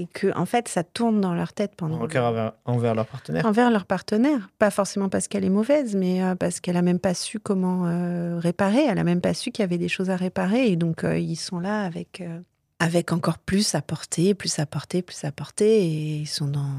[0.00, 1.98] Et que, en fait, ça tourne dans leur tête pendant.
[1.98, 3.44] Rancœur envers, envers leur partenaire.
[3.44, 4.48] Envers leur partenaire.
[4.56, 7.86] Pas forcément parce qu'elle est mauvaise, mais euh, parce qu'elle a même pas su comment
[7.86, 8.84] euh, réparer.
[8.84, 10.68] Elle a même pas su qu'il y avait des choses à réparer.
[10.68, 12.38] Et donc, euh, ils sont là avec, euh,
[12.78, 15.84] avec encore plus à porter, plus à porter, plus à porter.
[15.84, 16.70] Et ils sont dans,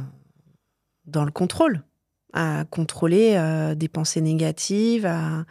[1.06, 1.84] dans le contrôle.
[2.34, 5.46] À contrôler euh, des pensées négatives, à,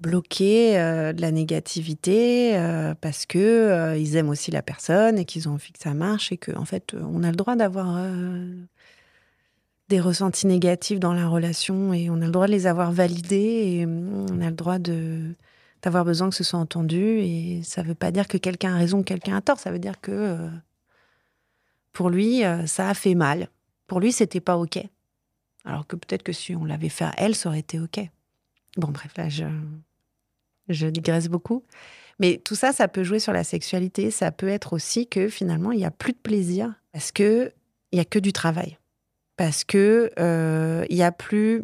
[0.00, 5.48] bloquer euh, de la négativité euh, parce que ils aiment aussi la personne et qu'ils
[5.48, 8.02] ont envie que ça marche et que en fait on a le droit d'avoir
[9.88, 13.36] des ressentis négatifs dans la relation et on a le droit de les avoir validés
[13.78, 18.10] et on a le droit d'avoir besoin que ce soit entendu et ça veut pas
[18.10, 20.36] dire que quelqu'un a raison, quelqu'un a tort, ça veut dire que
[21.92, 23.50] pour lui ça a fait mal.
[23.86, 24.84] Pour lui c'était pas OK.
[25.68, 28.00] Alors que peut-être que si on l'avait fait à elle, ça aurait été OK.
[28.76, 29.44] Bon, bref, là, je,
[30.68, 31.62] je digresse beaucoup.
[32.18, 34.10] Mais tout ça, ça peut jouer sur la sexualité.
[34.10, 37.52] Ça peut être aussi que finalement, il n'y a plus de plaisir parce que
[37.92, 38.78] il n'y a que du travail.
[39.36, 41.58] Parce que euh, il n'y a plus,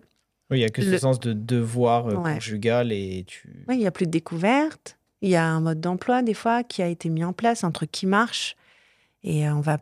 [0.50, 2.34] Oui, il n'y a que ce sens de devoir euh, Ouais.
[2.34, 3.64] conjugal et tu.
[3.68, 4.96] ouais, il y a plus de découverte.
[5.22, 7.70] Il y a un mode d'emploi des fois qui a été mis en place, un
[7.72, 8.54] truc qui marche.
[9.22, 9.78] Et euh, on va.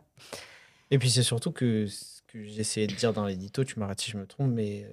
[0.91, 1.85] Et puis c'est surtout que
[2.33, 4.89] que j'essayais de dire dans l'édito, tu m'arrêtes si je me trompe, mais euh,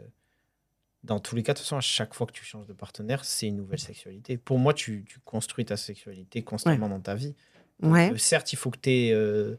[1.02, 3.24] dans tous les cas, de toute façon, à chaque fois que tu changes de partenaire,
[3.24, 4.36] c'est une nouvelle sexualité.
[4.36, 7.34] Pour moi, tu, tu construis ta sexualité constamment dans ta vie.
[7.80, 8.12] Donc, Ouais.
[8.12, 9.56] euh, certes, il faut que euh,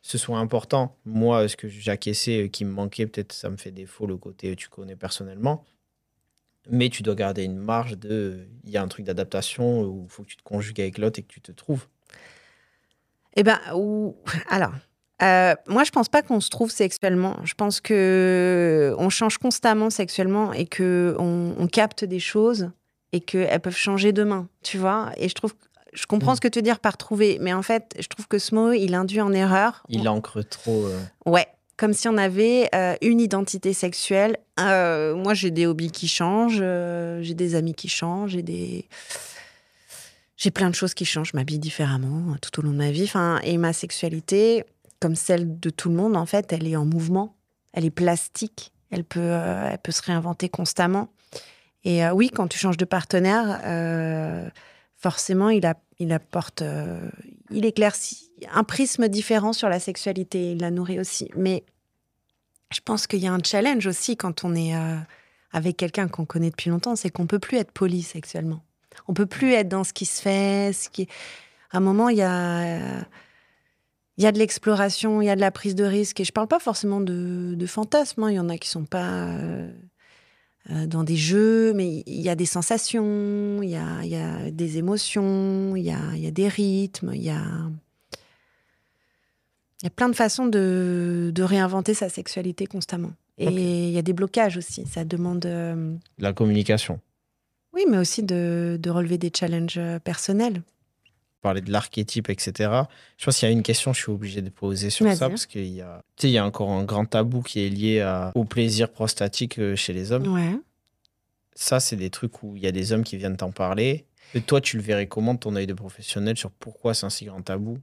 [0.00, 0.96] ce soit important.
[1.04, 4.16] Moi, ce que j'ai acquiescé, euh, qui me manquait, peut-être ça me fait défaut le
[4.16, 5.64] côté tu connais personnellement.
[6.70, 8.46] Mais tu dois garder une marge de.
[8.64, 11.18] Il y a un truc d'adaptation où il faut que tu te conjugues avec l'autre
[11.18, 11.88] et que tu te trouves.
[13.34, 14.16] Eh ben, ou...
[14.48, 14.72] alors,
[15.22, 17.36] euh, moi, je pense pas qu'on se trouve sexuellement.
[17.44, 22.70] Je pense que on change constamment sexuellement et que on, on capte des choses
[23.12, 25.12] et qu'elles peuvent changer demain, tu vois.
[25.18, 25.54] Et je trouve,
[25.92, 26.36] je comprends Mm.
[26.36, 28.72] ce que tu veux dire par trouver, mais en fait, je trouve que ce mot,
[28.72, 29.82] il induit en erreur.
[29.88, 30.86] Il ancre trop.
[30.86, 34.36] euh, Ouais, comme si on avait euh, une identité sexuelle.
[34.58, 36.62] Moi, j'ai des hobbies qui changent,
[37.20, 38.88] j'ai des amis qui changent, j'ai des.
[40.36, 43.04] J'ai plein de choses qui changent, je m'habille différemment tout au long de ma vie.
[43.04, 44.64] Enfin, et ma sexualité,
[45.02, 47.34] comme celle de tout le monde, en fait, elle est en mouvement,
[47.72, 51.12] elle est plastique, elle peut, euh, elle peut se réinventer constamment.
[51.82, 54.48] Et euh, oui, quand tu changes de partenaire, euh,
[54.96, 55.66] forcément, il,
[56.12, 56.62] apporte,
[57.50, 61.28] il éclaircit un prisme différent sur la sexualité, il la nourrit aussi.
[61.34, 61.64] Mais
[62.72, 64.72] je pense qu'il y a un challenge aussi quand on est
[65.50, 68.62] avec quelqu'un qu'on connaît depuis longtemps, c'est qu'on peut plus être poli sexuellement.
[69.08, 70.70] On peut plus être dans ce qui se fait.
[71.72, 73.04] À un moment, il y a,
[74.18, 76.20] il y a de l'exploration, il y a de la prise de risque.
[76.20, 78.24] Et je parle pas forcément de, de fantasmes.
[78.24, 78.30] hein.
[78.30, 79.70] Il y en a qui sont pas euh,
[80.70, 84.16] euh, dans des jeux, mais il y a des sensations, il y a, il y
[84.16, 87.42] a des émotions, il y a, il y a des rythmes, il y a.
[89.80, 93.10] Il y a plein de façons de, de réinventer sa sexualité constamment.
[93.38, 93.48] Et
[93.88, 94.86] il y a des blocages aussi.
[94.86, 97.00] Ça demande, euh, la communication.
[97.72, 100.62] oui, mais aussi de, de relever des challenges personnels.
[101.42, 102.70] Parler de l'archétype, etc.
[103.18, 105.44] Je pense qu'il y a une question, je suis obligé de poser sur ça, parce
[105.46, 108.44] qu'il y a, il y a encore un grand tabou qui est lié à- au
[108.44, 110.32] plaisir prostatique euh, chez les hommes.
[110.32, 110.56] Ouais.
[111.54, 114.06] Ça, c'est des trucs où il y a des hommes qui viennent t'en parler.
[114.34, 117.10] Et toi, tu le verrais comment, de ton œil de professionnel, sur pourquoi c'est un
[117.10, 117.78] si grand tabou?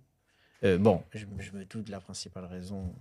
[0.63, 2.91] Euh, Bon, je, je me doute de la principale raison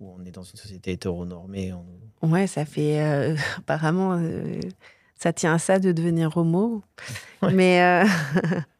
[0.00, 1.72] où on est dans une société hétéronormée.
[1.74, 3.00] on- Ouais, ça fait.
[3.00, 4.60] euh, apparemment, euh,
[5.16, 6.82] ça tient à ça de devenir homo.
[7.42, 7.52] Ouais.
[7.52, 8.04] Mais.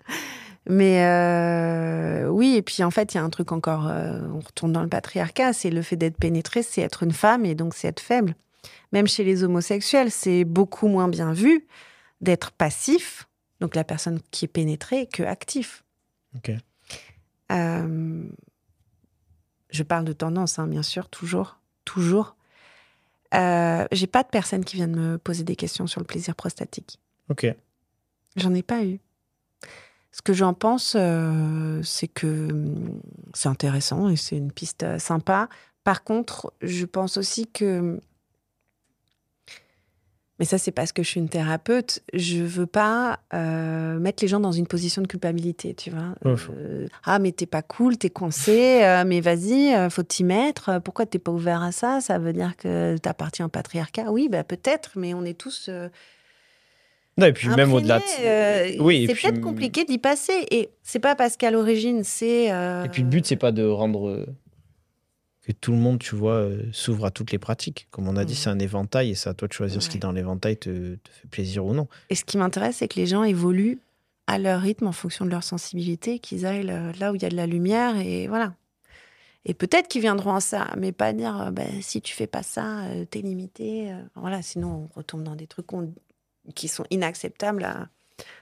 [0.68, 3.86] mais euh, oui, et puis en fait, il y a un truc encore.
[3.86, 7.44] euh, on retourne dans le patriarcat c'est le fait d'être pénétré, c'est être une femme
[7.44, 8.34] et donc c'est être faible.
[8.92, 11.66] Même chez les homosexuels, c'est beaucoup moins bien vu
[12.20, 13.28] d'être passif,
[13.60, 15.84] donc la personne qui est pénétrée, que actif.
[16.34, 16.50] Ok.
[17.52, 18.24] Euh,
[19.70, 22.36] je parle de tendance, hein, bien sûr, toujours, toujours.
[23.32, 26.98] J'ai pas de personnes qui viennent me poser des questions sur le plaisir prostatique.
[27.28, 27.46] Ok.
[28.36, 28.98] J'en ai pas eu.
[30.16, 33.02] Ce que j'en pense, euh, c'est que hum,
[33.34, 35.50] c'est intéressant et c'est une piste euh, sympa.
[35.84, 38.00] Par contre, je pense aussi que
[40.38, 42.02] mais ça, c'est parce que je suis une thérapeute.
[42.14, 46.14] Je veux pas euh, mettre les gens dans une position de culpabilité, tu vois.
[46.24, 50.78] Euh, ah, mais t'es pas cool, t'es coincé, mais vas-y, faut t'y mettre.
[50.82, 52.00] Pourquoi t'es pas ouvert à ça?
[52.00, 54.10] Ça veut dire que t'appartiens au patriarcat?
[54.12, 55.70] Oui, bah, peut-être, mais on est tous.
[57.18, 60.46] Non, et puis même au-delà de euh, Oui, c'est puis- peut-être compliqué d'y passer.
[60.50, 62.52] Et c'est pas parce qu'à l'origine, c'est.
[62.52, 64.26] euh, Et puis le but, c'est pas de rendre euh,
[65.42, 67.86] que tout le monde, tu vois, euh, s'ouvre à toutes les pratiques.
[67.90, 68.38] Comme on a dit, Mhm.
[68.38, 71.10] c'est un éventail et c'est à toi de choisir ce qui dans l'éventail te, te
[71.10, 71.88] fait plaisir ou non.
[72.10, 73.78] Et ce qui m'intéresse, c'est que les gens évoluent
[74.26, 76.64] à leur rythme en fonction de leur sensibilité, qu'ils aillent
[76.98, 78.54] là où il y a de la lumière et voilà.
[79.48, 82.82] Et peut-être qu'ils viendront à ça, mais pas dire Ben, si tu fais pas ça,
[83.08, 83.92] t'es limité.
[84.16, 85.94] voilà, sinon on retombe dans des trucs qu'on-
[86.54, 87.88] qui sont inacceptables à-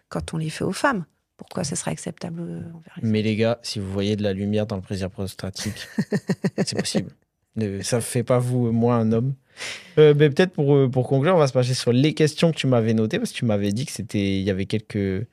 [0.08, 1.04] quand on les fait aux femmes.
[1.36, 4.32] Pourquoi ça serait acceptable euh, envers les Mais les gars, si vous voyez de la
[4.32, 5.88] lumière dans le plaisir prostatique,
[6.64, 7.10] c'est possible.
[7.56, 9.34] Ne- ça fait pas vous, moi, un homme.
[9.98, 12.56] Euh, mais peut-être pour, euh, pour conclure, on va se pencher sur les questions que
[12.56, 15.26] tu m'avais notées parce que tu m'avais dit que c'était, il y avait quelques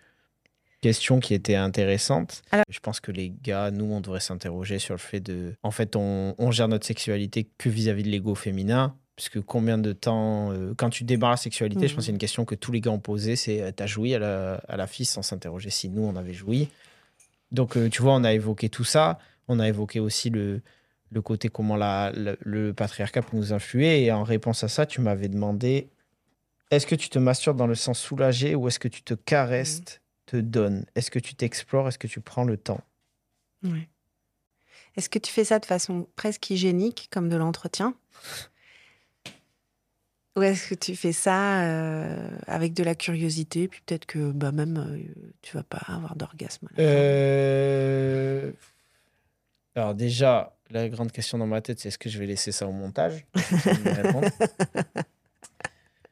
[0.82, 2.42] questions qui étaient intéressantes.
[2.52, 5.72] Alors- Je pense que les gars, nous, on devrait s'interroger sur le fait de, en
[5.72, 8.96] fait, on, on gère notre sexualité que vis-à-vis de l'ego féminin.
[9.16, 11.96] Puisque combien de temps, euh, quand tu débarres la sexualité, je Mhm.
[11.96, 14.16] pense que c'est une question que tous les gars ont posée, c'est euh, t'as joui
[14.16, 16.70] à la, à la fille sans s'interroger si nous on avait joui.
[17.52, 19.20] Donc, euh, tu vois, on a évoqué tout ça.
[19.48, 20.62] On a évoqué aussi le,
[21.12, 24.04] le côté comment la, le, le patriarcat peut nous influer.
[24.04, 25.90] Et en réponse à ça, tu m'avais demandé
[26.72, 30.00] est-ce que tu te masturbes dans le sens soulagé ou est-ce que tu te caresses,
[30.26, 30.86] te donnes?
[30.96, 31.90] Est-ce que tu t'explores?
[31.90, 32.80] Est-ce que tu prends le temps?
[33.64, 33.90] Ouais.
[34.96, 37.94] Est-ce que tu fais ça de façon presque hygiénique, comme de l'entretien?
[40.38, 44.52] Ou est-ce que tu fais ça euh, avec de la curiosité, puis peut-être que bah,
[44.54, 48.52] même euh, tu vas pas avoir d'orgasme Euh,
[49.76, 52.66] Alors, déjà, la grande question dans ma tête, c'est est-ce que je vais laisser ça
[52.66, 54.28] au montage Est-ce que tu vas me répondre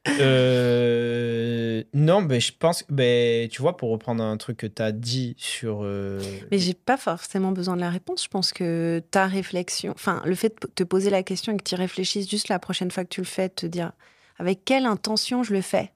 [0.08, 4.92] Euh, non, mais je pense, ben, tu vois, pour reprendre un truc que tu as
[4.92, 5.80] dit sur.
[5.82, 8.24] euh, Mais j'ai pas forcément besoin de la réponse.
[8.24, 11.64] Je pense que ta réflexion, enfin, le fait de te poser la question et que
[11.64, 13.92] tu réfléchisses juste la prochaine fois que tu le fais, te dire
[14.38, 15.92] avec quelle intention je le fais?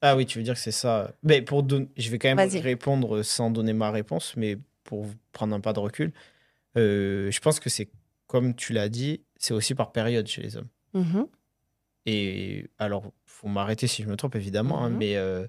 [0.00, 1.12] Ah oui, tu veux dire que c'est ça.
[1.22, 5.54] Mais pour don- je vais quand même répondre sans donner ma réponse, mais pour prendre
[5.56, 6.12] un pas de recul,
[6.76, 7.88] euh, je pense que c'est
[8.26, 10.68] comme tu l'as dit, c'est aussi par période chez les hommes.
[10.94, 11.26] Mhm.
[12.06, 14.96] Et alors, faut m'arrêter si je me trompe évidemment, hein, Mhm.
[14.98, 15.46] mais euh,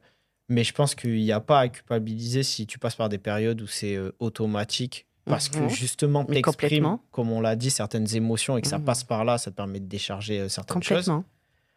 [0.50, 3.62] mais je pense qu'il n'y a pas à culpabiliser si tu passes par des périodes
[3.62, 5.06] où c'est euh, automatique.
[5.26, 5.70] Parce que Mhm.
[5.70, 7.04] justement, t'exprimes, complètement.
[7.12, 8.86] comme on l'a dit, certaines émotions et que ça Mhm.
[8.86, 11.06] passe par là, ça te permet de décharger euh, certaines choses.
[11.06, 11.24] Complètement.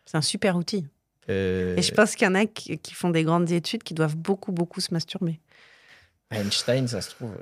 [0.07, 0.87] C'est un super outil.
[1.29, 4.17] Euh, Et je pense qu'il y en a qui, font des grandes études qui doivent
[4.17, 5.39] beaucoup, beaucoup se masturber.
[6.31, 7.37] Einstein, ça se trouve,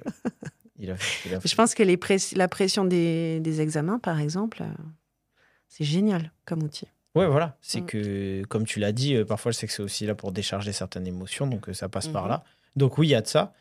[0.79, 4.19] il a, il a Je pense que les press- la pression des, des examens, par
[4.19, 4.65] exemple,
[5.69, 6.89] c'est génial comme outil.
[7.17, 7.57] Ouais, voilà.
[7.61, 7.87] C'est Mm.
[7.87, 11.07] que, comme tu l'as dit, euh, parfois le sexe est aussi là pour décharger certaines
[11.07, 12.29] émotions, donc euh, ça passe par Mhm.
[12.31, 12.45] là.
[12.77, 13.53] Donc oui, il y a de ça.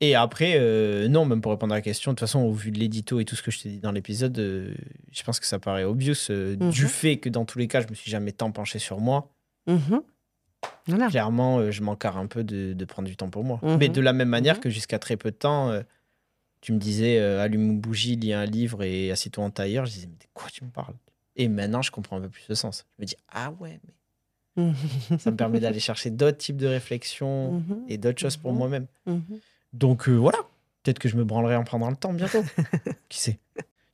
[0.00, 2.70] Et après, euh, non, même pour répondre à la question, de toute façon, au vu
[2.70, 5.58] de l'édito et tout ce que je t'ai dit dans l'épisode, je pense que ça
[5.58, 6.14] paraît obvious
[6.56, 9.30] du fait que dans tous les cas, je me suis jamais tant penché sur moi.
[9.66, 10.02] Mhm.
[10.86, 11.08] Voilà.
[11.08, 13.58] Clairement, je m'encarre un peu de, de prendre du temps pour moi.
[13.78, 15.72] Mais de la même manière que jusqu'à très peu de temps,
[16.60, 19.86] tu me disais allume une bougie, lis un livre et assieds-toi en tailleur.
[19.86, 20.94] Je disais, mais de quoi tu me parles?
[21.36, 22.86] Et maintenant, je comprends un peu plus le sens.
[22.98, 23.92] Je me dis, ah ouais, mais
[25.18, 27.84] ça me permet d'aller chercher d'autres types de réflexions Mhm.
[27.88, 28.58] et d'autres choses pour Mhm.
[28.58, 28.86] moi-même.
[29.06, 29.40] Mhm.
[29.74, 30.38] Donc euh, voilà,
[30.82, 32.42] peut-être que je me branlerai en prendra le temps bientôt.
[33.10, 33.38] Qui sait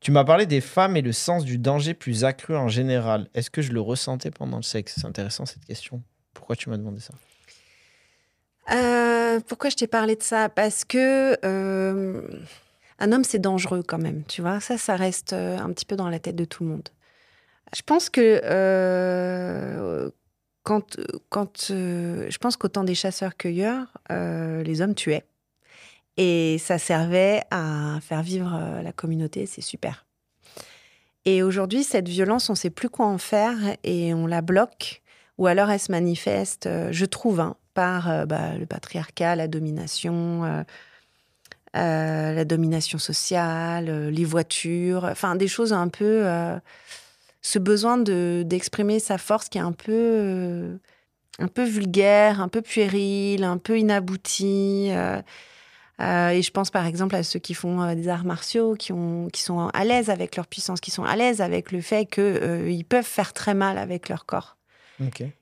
[0.01, 3.29] Tu m'as parlé des femmes et le sens du danger plus accru en général.
[3.35, 4.95] Est-ce que je le ressentais pendant le sexe?
[5.01, 6.03] C'est intéressant cette question.
[6.35, 7.15] Pourquoi tu m'as demandé ça?
[8.73, 10.49] Euh, pourquoi je t'ai parlé de ça?
[10.49, 12.23] Parce que euh,
[12.99, 14.61] un homme, c'est dangereux quand même, tu vois.
[14.61, 16.89] Ça, ça reste un petit peu dans la tête de tout le monde.
[17.75, 20.11] Je pense que euh,
[20.63, 25.25] quand, euh, je pense qu'au des chasseurs-cueilleurs, euh, les hommes tuaient.
[26.17, 30.07] Et ça servait à faire vivre euh, la communauté, c'est super.
[31.25, 35.03] Et aujourd'hui, cette violence, on ne sait plus quoi en faire et on la bloque,
[35.39, 40.65] ou alors elle se manifeste, je trouve, hein, par bah, le patriarcat, la domination,
[41.75, 46.25] la domination sociale, les voitures, enfin des choses un peu.
[47.43, 49.93] Ce besoin de d'exprimer sa force qui est un peu.
[49.93, 50.77] euh,
[51.39, 54.89] un peu vulgaire, un peu puéril, un peu inabouti.
[54.91, 55.21] euh,
[56.01, 59.29] euh, et je pense par exemple à ceux qui font des arts martiaux, qui, ont,
[59.33, 62.85] qui sont à l'aise avec leur puissance, qui sont à l'aise avec le fait qu'ils
[62.85, 64.59] peuvent faire très mal avec leur corps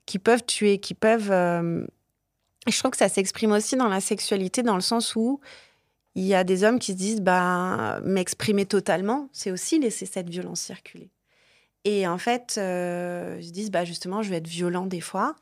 [0.06, 4.76] qui peuvent tuer, qui peuvent, je trouve que ça s'exprime aussi dans la sexualité, dans
[4.76, 5.40] le sens où
[6.14, 10.30] il y a des hommes qui se disent bah, m'exprimer totalement, c'est aussi laisser cette
[10.30, 11.10] violence circuler.
[11.84, 15.36] Et en fait, euh, ils se disent bah, justement, je vais être violent des fois.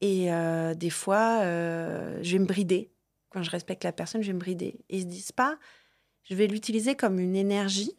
[0.00, 2.90] Et euh, des fois, euh, je vais me brider.
[3.30, 4.80] Quand je respecte la personne, je vais me brider.
[4.88, 5.58] Et ils se disent pas,
[6.24, 7.92] je vais l'utiliser comme une énergie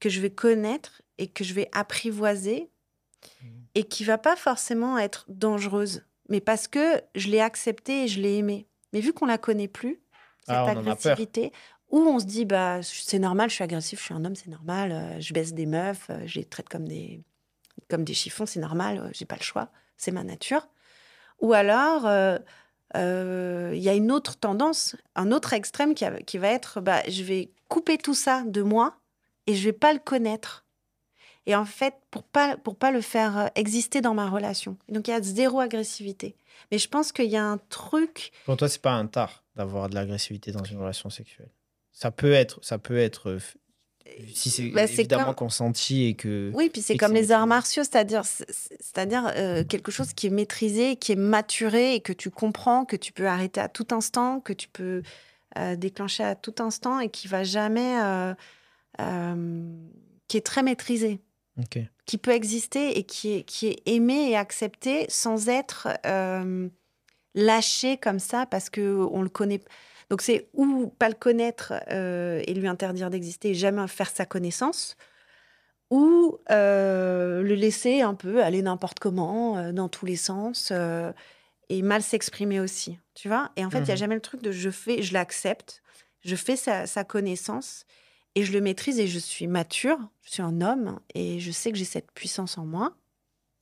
[0.00, 2.70] que je vais connaître et que je vais apprivoiser
[3.42, 3.46] Mmh.
[3.74, 8.20] et qui va pas forcément être dangereuse, mais parce que je l'ai acceptée et je
[8.20, 8.66] l'ai aimée.
[8.92, 10.02] Mais vu qu'on la connaît plus,
[10.40, 11.52] cette Ah, agressivité,
[11.94, 14.48] où on se dit bah c'est normal, je suis agressif, je suis un homme, c'est
[14.48, 17.22] normal, euh, je baisse des meufs, euh, je les traite comme des
[17.88, 20.66] comme des chiffons, c'est normal, euh, j'ai pas le choix, c'est ma nature.
[21.40, 22.02] Ou alors
[22.96, 27.52] il y a une autre tendance, un autre extrême qui, va être bah, je vais
[27.68, 28.96] couper tout ça de moi
[29.46, 30.64] et je vais pas le connaître.
[31.46, 34.78] Et en fait, pour pas, pour pas le faire exister dans ma relation.
[34.88, 36.36] Donc, il y a zéro agressivité.
[36.72, 38.32] Mais je pense qu'il y a un truc.
[38.46, 41.50] Pour toi, c'est pas un tard d'avoir de l'agressivité dans une relation sexuelle.
[41.94, 43.38] Ça peut être, ça peut être, euh,
[44.34, 46.50] si c'est Bah, évidemment comme- consenti et que.
[46.54, 48.44] Oui, puis c'est comme les arts martiaux, c'est-à-dire, c'est-
[48.80, 52.96] c'est-à-dire euh, quelque chose qui est maîtrisé, qui est maturé et que tu comprends, que
[52.96, 55.02] tu peux arrêter à tout instant, que tu peux
[55.56, 58.34] euh, déclencher à tout instant et qui va jamais, euh,
[60.28, 61.20] qui est très maîtrisé.
[61.56, 61.78] Ok.
[62.06, 65.86] qui peut exister et qui est, qui est aimé et accepté sans être
[67.34, 69.60] lâché comme ça parce que on le connaît.
[70.10, 74.26] Donc c'est ou pas le connaître euh, et lui interdire d'exister et jamais faire sa
[74.26, 74.96] connaissance,
[75.90, 80.72] ou euh, le laisser un peu aller n'importe comment, euh, dans tous les sens,
[81.70, 83.50] et mal s'exprimer aussi, tu vois?
[83.56, 83.98] Et en fait, il y a Mhm.
[83.98, 85.82] jamais le truc de je fais, je l'accepte,
[86.22, 87.86] je fais sa, sa connaissance
[88.34, 91.72] et je le maîtrise et je suis mature, je suis un homme et je sais
[91.72, 92.94] que j'ai cette puissance en moi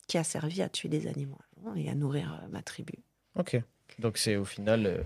[0.07, 1.39] qui a servi à tuer des animaux
[1.77, 2.93] et à nourrir ma tribu.
[3.37, 3.57] Ok.
[3.99, 5.05] Donc c'est au final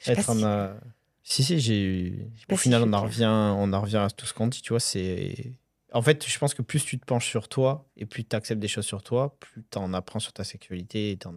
[0.00, 0.46] Je être si- un.
[0.46, 0.74] euh,
[1.22, 2.28] Si si, j'ai.
[2.50, 4.62] Au final, on en revient, on en revient à tout ce qu'on dit.
[4.62, 5.52] Tu vois, c'est.
[5.92, 8.60] En fait, je pense que plus tu te penches sur toi et plus tu acceptes
[8.60, 11.34] des choses sur toi, plus tu en apprends sur ta sexualité et tu en,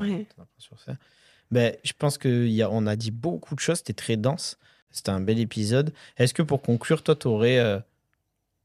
[0.00, 0.26] Ouais.
[0.32, 0.94] apprends sur ça.
[1.50, 4.58] Ben, je pense qu'on a dit beaucoup de choses, c'était très dense.
[4.90, 5.92] C'était un bel épisode.
[6.16, 7.82] Est-ce que pour conclure, toi, tu aurais.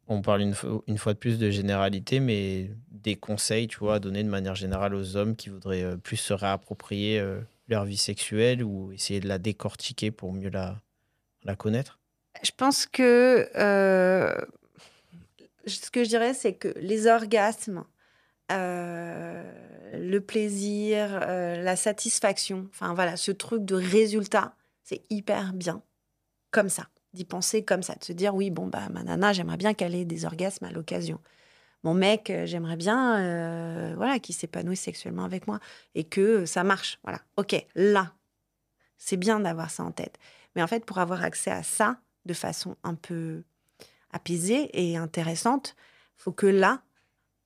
[0.08, 3.96] on parle une, fois- une fois de plus de généralité, mais des conseils, tu vois,
[3.96, 7.86] à donner de manière générale aux hommes qui voudraient euh, plus se réapproprier euh, leur
[7.86, 10.82] vie sexuelle ou essayer de la décortiquer pour mieux la,
[11.56, 12.00] connaître?
[12.44, 14.36] Je pense que euh,
[15.66, 17.84] ce que je dirais, c'est que les orgasmes,
[18.52, 19.44] euh,
[19.94, 25.84] le plaisir, euh, la satisfaction, enfin voilà, ce truc de résultat, c'est hyper bien.
[26.52, 29.58] Comme ça, d'y penser comme ça, de se dire oui, bon, bah, ma nana, j'aimerais
[29.58, 31.20] bien qu'elle ait des orgasmes à l'occasion.
[31.84, 35.60] Mon mec, euh, j'aimerais bien euh, voilà, qu'il s'épanouisse sexuellement avec moi
[35.96, 37.00] et que ça marche.
[37.04, 38.14] Voilà, ok, là,
[38.98, 40.18] c'est bien d'avoir ça en tête.
[40.56, 43.44] Mais en fait, pour avoir accès à ça de façon un peu
[44.12, 45.76] apaisée et intéressante,
[46.18, 46.82] faut que là,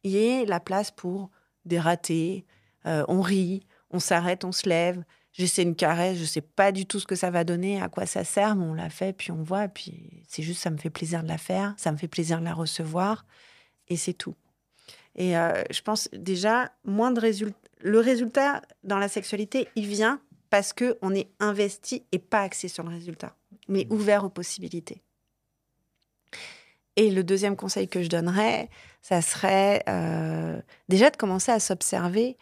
[0.03, 1.29] il y ait la place pour
[1.65, 2.45] des ratés.
[2.85, 5.03] Euh, on rit, on s'arrête, on se lève.
[5.31, 8.05] J'essaie une caresse, je sais pas du tout ce que ça va donner, à quoi
[8.05, 10.91] ça sert, mais on l'a fait, puis on voit, puis c'est juste, ça me fait
[10.91, 13.25] plaisir de la faire, ça me fait plaisir de la recevoir,
[13.89, 14.35] et c'est tout.
[15.15, 17.57] Et euh, je pense déjà, moins de résultats.
[17.81, 22.67] Le résultat dans la sexualité, il vient parce que on est investi et pas axé
[22.67, 23.35] sur le résultat,
[23.67, 25.01] mais ouvert aux possibilités.
[26.95, 28.69] Et le deuxième conseil que je donnerais,
[29.01, 32.37] ça serait euh, déjà de commencer à s'observer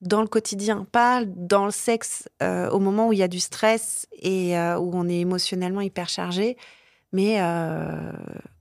[0.00, 3.38] dans le quotidien, pas dans le sexe euh, au moment où il y a du
[3.38, 6.56] stress et euh, où on est émotionnellement hyper chargé,
[7.12, 8.12] mais euh,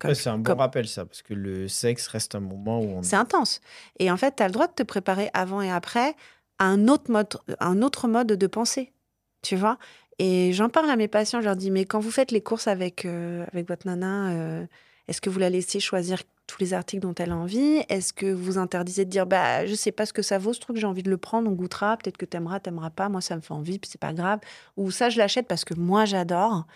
[0.03, 2.97] Ouais, C'est un bon comme- rappel, ça, parce que le sexe reste un moment où
[2.97, 3.03] on.
[3.03, 3.61] c'est intense.
[3.99, 6.15] Et en fait, tu as le droit de te préparer avant et après
[6.59, 7.27] à un autre mode,
[7.59, 8.93] un autre mode de pensée.
[9.41, 9.77] Tu vois?
[10.19, 12.67] Et j'en parle à mes patients, je leur dis, mais quand vous faites les courses
[12.67, 14.65] avec, euh, avec votre nana, euh,
[15.07, 17.81] est-ce que vous la laissez choisir tous les articles dont elle a envie?
[17.89, 20.59] Est-ce que vous interdisez de dire, bah, je sais pas ce que ça vaut ce
[20.59, 23.35] truc, j'ai envie de le prendre, on goûtera, peut-être que t'aimeras, t'aimeras pas, moi ça
[23.35, 24.39] me fait envie, puis c'est pas grave.
[24.77, 26.67] Ou ça, je l'achète parce que moi j'adore.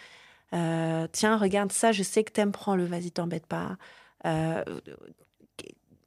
[0.54, 3.78] Euh, tiens, regarde ça, je sais que t'aimes, prends-le, vas-y, t'embête pas.
[4.26, 4.64] Euh,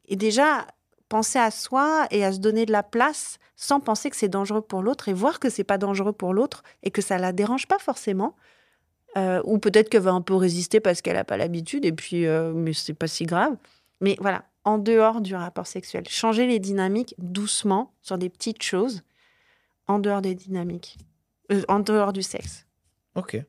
[0.06, 0.66] et déjà,
[1.08, 4.60] penser à soi et à se donner de la place sans penser que c'est dangereux
[4.62, 7.66] pour l'autre et voir que c'est pas dangereux pour l'autre et que ça la dérange
[7.66, 8.36] pas forcément.
[9.16, 12.26] Euh, ou peut-être qu'elle va un peu résister parce qu'elle n'a pas l'habitude et puis,
[12.26, 13.56] mais c'est pas si grave.
[14.00, 19.02] Mais voilà, en dehors du rapport sexuel, changer les dynamiques doucement sur des petites choses
[19.88, 20.98] en dehors des dynamiques,
[21.68, 22.66] en dehors du sexe.
[23.14, 23.42] Ok.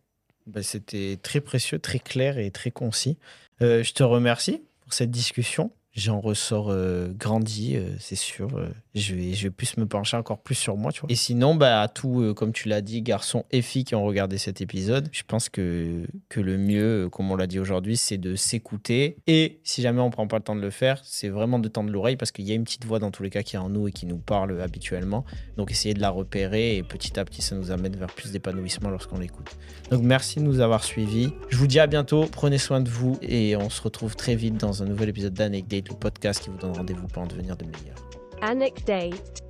[0.49, 3.17] Ben, C'était très précieux, très clair et très concis.
[3.61, 5.71] Euh, je te remercie pour cette discussion.
[5.99, 8.57] J'en ressors euh, grandi, euh, c'est sûr.
[8.57, 11.11] Euh, je, vais, je vais plus me pencher encore plus sur moi, tu vois.
[11.11, 14.37] Et sinon, bah, à tout, comme tu l'as dit, garçons et filles qui ont regardé
[14.37, 18.35] cet épisode, je pense que, que le mieux, comme on l'a dit aujourd'hui, c'est de
[18.35, 19.17] s'écouter.
[19.27, 21.91] Et si jamais on prend pas le temps de le faire, c'est vraiment de tendre
[21.91, 23.69] l'oreille parce qu'il y a une petite voix dans tous les cas qui est en
[23.69, 25.25] nous et qui nous parle habituellement.
[25.57, 28.89] Donc, essayer de la repérer et petit à petit, ça nous amène vers plus d'épanouissement
[28.89, 29.57] lorsqu'on l'écoute.
[29.91, 31.31] Donc, merci de nous avoir suivis.
[31.49, 32.25] Je vous dis à bientôt.
[32.31, 35.88] Prenez soin de vous et on se retrouve très vite dans un nouvel épisode d'Anecdate,
[35.89, 37.97] le podcast qui vous donne rendez-vous pour en devenir de meilleurs.
[38.41, 39.43] Anecdate.